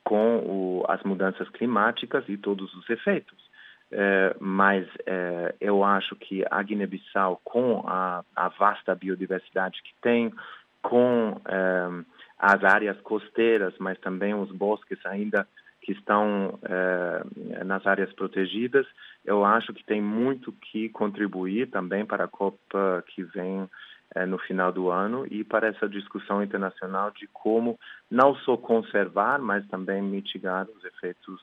com 0.03 0.37
o, 0.37 0.85
as 0.87 1.01
mudanças 1.03 1.49
climáticas 1.49 2.23
e 2.27 2.37
todos 2.37 2.73
os 2.75 2.89
efeitos. 2.89 3.45
É, 3.91 4.35
mas 4.39 4.87
é, 5.05 5.53
eu 5.61 5.83
acho 5.83 6.15
que 6.15 6.43
a 6.49 6.61
Guiné-Bissau, 6.61 7.39
com 7.43 7.83
a, 7.87 8.23
a, 8.35 8.49
vasta 8.49 8.95
biodiversidade 8.95 9.81
que 9.83 9.93
tem, 10.01 10.33
com 10.81 11.39
as 12.37 12.63
áreas 12.63 12.99
costeiras, 13.01 13.73
mas 13.79 13.97
também 13.99 14.33
os 14.33 14.51
bosques 14.51 15.03
ainda 15.05 15.47
que 15.81 15.91
estão 15.91 16.59
nas 17.63 17.85
áreas 17.87 18.11
protegidas, 18.13 18.85
eu 19.23 19.45
acho 19.45 19.73
que 19.73 19.83
tem 19.83 20.01
muito 20.01 20.51
que 20.51 20.89
contribuir 20.89 21.69
também 21.69 22.05
para 22.05 22.25
a 22.25 22.27
Copa 22.27 23.03
que 23.07 23.23
vem 23.23 23.67
é, 24.15 24.25
no 24.25 24.39
final 24.39 24.71
do 24.71 24.89
ano 24.89 25.27
e 25.29 25.43
para 25.43 25.67
essa 25.67 25.87
discussão 25.87 26.41
internacional 26.41 27.11
de 27.11 27.27
como 27.27 27.77
não 28.09 28.33
só 28.37 28.55
conservar, 28.55 29.39
mas 29.39 29.67
também 29.67 30.01
mitigar 30.01 30.65
os 30.69 30.83
efeitos 30.85 31.41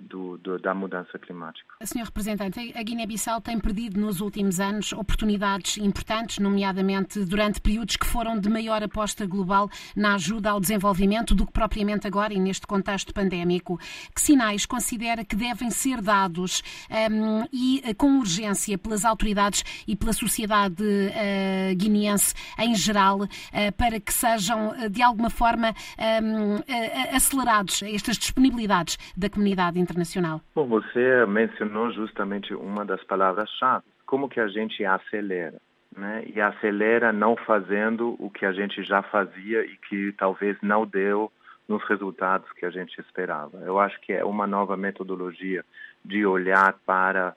do, 0.00 0.38
do, 0.38 0.58
da 0.58 0.74
mudança 0.74 1.18
climática. 1.18 1.74
Senhor 1.84 2.04
representante, 2.04 2.72
a 2.74 2.82
Guiné-Bissau 2.82 3.40
tem 3.40 3.58
perdido 3.58 4.00
nos 4.00 4.20
últimos 4.20 4.58
anos 4.58 4.92
oportunidades 4.92 5.76
importantes, 5.76 6.38
nomeadamente 6.38 7.24
durante 7.24 7.60
períodos 7.60 7.96
que 7.96 8.06
foram 8.06 8.38
de 8.38 8.48
maior 8.48 8.82
aposta 8.82 9.26
global 9.26 9.68
na 9.94 10.14
ajuda 10.14 10.50
ao 10.50 10.60
desenvolvimento 10.60 11.34
do 11.34 11.46
que 11.46 11.52
propriamente 11.52 12.06
agora 12.06 12.32
e 12.32 12.40
neste 12.40 12.66
contexto 12.66 13.12
pandémico. 13.12 13.78
Que 14.14 14.20
sinais 14.20 14.66
considera 14.66 15.24
que 15.24 15.36
devem 15.36 15.70
ser 15.70 16.00
dados 16.00 16.62
um, 16.90 17.44
e 17.52 17.82
eh, 17.84 17.94
com 17.94 18.18
urgência 18.18 18.78
pelas 18.78 19.04
autoridades 19.04 19.64
e 19.86 19.94
pela 19.94 20.12
sociedade 20.12 20.82
uh, 20.82 21.76
guineense 21.76 22.34
em 22.58 22.74
geral 22.74 23.20
uh, 23.20 23.28
para 23.76 24.00
que 24.00 24.12
sejam 24.12 24.72
de 24.90 25.02
alguma 25.02 25.30
forma 25.30 25.74
um, 26.22 26.56
uh, 26.56 27.16
acelerados 27.16 27.82
estas 27.82 28.16
disponibilidades 28.16 28.69
da 29.16 29.28
comunidade 29.28 29.78
internacional? 29.78 30.40
Bom, 30.54 30.66
você 30.66 31.26
mencionou 31.26 31.92
justamente 31.92 32.54
uma 32.54 32.84
das 32.84 33.02
palavras-chave. 33.04 33.84
Como 34.06 34.28
que 34.28 34.40
a 34.40 34.48
gente 34.48 34.84
acelera? 34.84 35.60
Né? 35.96 36.24
E 36.34 36.40
acelera 36.40 37.12
não 37.12 37.36
fazendo 37.36 38.16
o 38.18 38.30
que 38.30 38.46
a 38.46 38.52
gente 38.52 38.82
já 38.84 39.02
fazia 39.02 39.64
e 39.64 39.76
que 39.88 40.12
talvez 40.12 40.56
não 40.62 40.86
deu 40.86 41.30
nos 41.68 41.82
resultados 41.84 42.50
que 42.52 42.66
a 42.66 42.70
gente 42.70 43.00
esperava. 43.00 43.58
Eu 43.58 43.78
acho 43.78 44.00
que 44.00 44.12
é 44.12 44.24
uma 44.24 44.46
nova 44.46 44.76
metodologia 44.76 45.64
de 46.04 46.24
olhar 46.26 46.74
para 46.84 47.34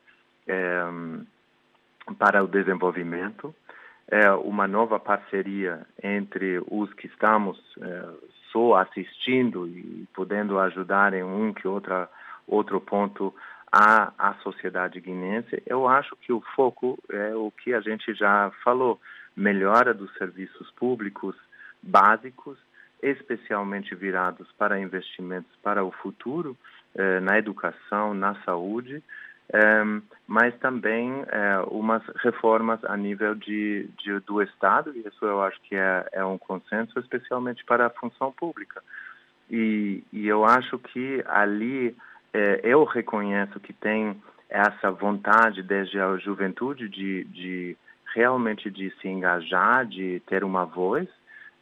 é, 0.48 0.84
para 2.17 2.43
o 2.43 2.48
desenvolvimento, 2.48 3.56
é, 4.13 4.32
uma 4.32 4.67
nova 4.67 4.99
parceria 4.99 5.88
entre 6.04 6.62
os 6.69 6.93
que 6.93 7.08
estamos 7.08 7.58
é, 7.82 8.04
só 8.52 8.76
assistindo 8.76 9.67
e 9.67 10.08
podendo 10.13 10.60
ajudar 10.60 11.15
em 11.15 11.23
um 11.23 11.52
que 11.52 11.67
outra 11.67 12.08
outro 12.47 12.80
ponto 12.80 13.34
a, 13.71 14.13
a 14.19 14.36
sociedade 14.36 14.99
guinense. 15.02 15.63
Eu 15.65 15.88
acho 15.88 16.15
que 16.17 16.32
o 16.32 16.43
foco 16.56 16.99
é 17.10 17.34
o 17.34 17.49
que 17.49 17.73
a 17.73 17.82
gente 17.82 18.13
já 18.13 18.52
falou, 18.63 19.02
melhora 19.36 19.95
dos 19.95 20.13
serviços 20.13 20.69
públicos 20.71 21.36
básicos, 21.82 22.60
especialmente 23.02 23.95
virados 23.95 24.47
para 24.60 24.80
investimentos 24.80 25.52
para 25.63 25.84
o 25.84 25.91
futuro, 25.91 26.56
eh, 26.93 27.19
na 27.21 27.39
educação, 27.39 28.13
na 28.13 28.36
saúde, 28.43 29.02
mas 30.28 30.56
também 30.58 31.24
eh, 31.28 31.63
umas 31.68 32.02
reformas 32.24 32.84
a 32.86 32.98
nível 32.98 33.36
de, 33.36 33.88
de, 34.04 34.20
do 34.22 34.42
Estado, 34.42 34.92
e 34.96 35.08
isso 35.08 35.26
eu 35.26 35.42
acho 35.44 35.62
que 35.62 35.76
é, 35.76 36.08
é 36.12 36.26
um 36.26 36.38
consenso, 36.38 36.98
especialmente 37.00 37.63
para 37.63 37.86
a 37.86 37.89
função 37.92 38.32
pública. 38.32 38.82
E, 39.50 40.04
e 40.12 40.28
eu 40.28 40.44
acho 40.44 40.80
que 40.80 41.24
ali 41.28 41.96
eh, 42.34 42.62
eu 42.63 42.84
reconheço 42.84 43.60
que 43.60 43.74
tem 43.74 44.20
essa 44.50 44.92
vontade 44.92 45.62
desde 45.62 46.00
a 46.00 46.18
juventude 46.18 46.89
de, 46.89 47.24
de 47.26 47.78
realmente 48.16 48.72
de 48.72 48.92
se 49.02 49.08
engajar, 49.08 49.86
de 49.86 50.20
ter 50.28 50.44
uma 50.44 50.66
voz 50.66 51.08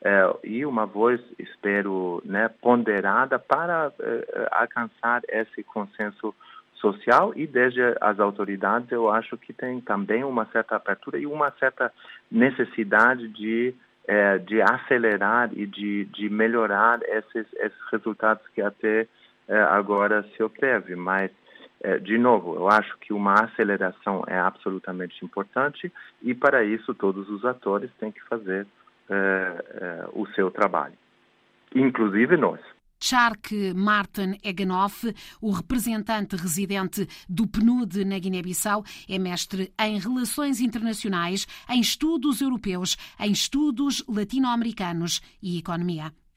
é, 0.03 0.35
e 0.43 0.65
uma 0.65 0.85
voz, 0.85 1.21
espero, 1.37 2.23
né, 2.25 2.49
ponderada 2.49 3.37
para 3.37 3.93
é, 3.99 4.47
alcançar 4.51 5.21
esse 5.29 5.63
consenso 5.63 6.33
social 6.81 7.31
e 7.35 7.47
desde 7.47 7.79
as 8.01 8.19
autoridades 8.19 8.91
eu 8.91 9.09
acho 9.09 9.37
que 9.37 9.53
tem 9.53 9.79
também 9.79 10.23
uma 10.23 10.45
certa 10.47 10.75
abertura 10.75 11.19
e 11.19 11.25
uma 11.25 11.51
certa 11.51 11.93
necessidade 12.29 13.27
de 13.29 13.73
é, 14.07 14.39
de 14.39 14.59
acelerar 14.61 15.51
e 15.53 15.65
de, 15.65 16.05
de 16.05 16.27
melhorar 16.27 16.99
esses, 17.03 17.45
esses 17.53 17.79
resultados 17.91 18.45
que 18.49 18.61
até 18.61 19.07
é, 19.47 19.61
agora 19.61 20.23
se 20.35 20.41
obteve, 20.41 20.95
mas 20.95 21.31
é, 21.83 21.97
de 21.97 22.17
novo, 22.17 22.55
eu 22.55 22.67
acho 22.67 22.97
que 22.99 23.13
uma 23.13 23.33
aceleração 23.33 24.23
é 24.27 24.37
absolutamente 24.37 25.23
importante 25.23 25.91
e 26.21 26.33
para 26.33 26.63
isso 26.63 26.93
todos 26.93 27.29
os 27.29 27.45
atores 27.45 27.91
têm 27.99 28.11
que 28.11 28.23
fazer 28.25 28.67
é, 29.09 29.15
é, 29.15 30.05
o 30.13 30.25
seu 30.27 30.49
trabalho, 30.49 30.97
inclusive 31.73 32.37
nós. 32.37 32.59
Chark 33.01 33.51
Martin 33.75 34.37
Eganoff, 34.43 35.13
o 35.41 35.51
representante 35.51 36.35
residente 36.35 37.07
do 37.27 37.47
PNUD 37.47 38.05
na 38.05 38.19
Guiné-Bissau, 38.19 38.85
é 39.09 39.17
mestre 39.17 39.73
em 39.79 39.99
Relações 39.99 40.61
Internacionais, 40.61 41.47
em 41.67 41.81
Estudos 41.81 42.39
Europeus, 42.39 42.95
em 43.19 43.31
Estudos 43.31 44.03
Latino-Americanos 44.07 45.19
e 45.41 45.57
Economia. 45.57 46.13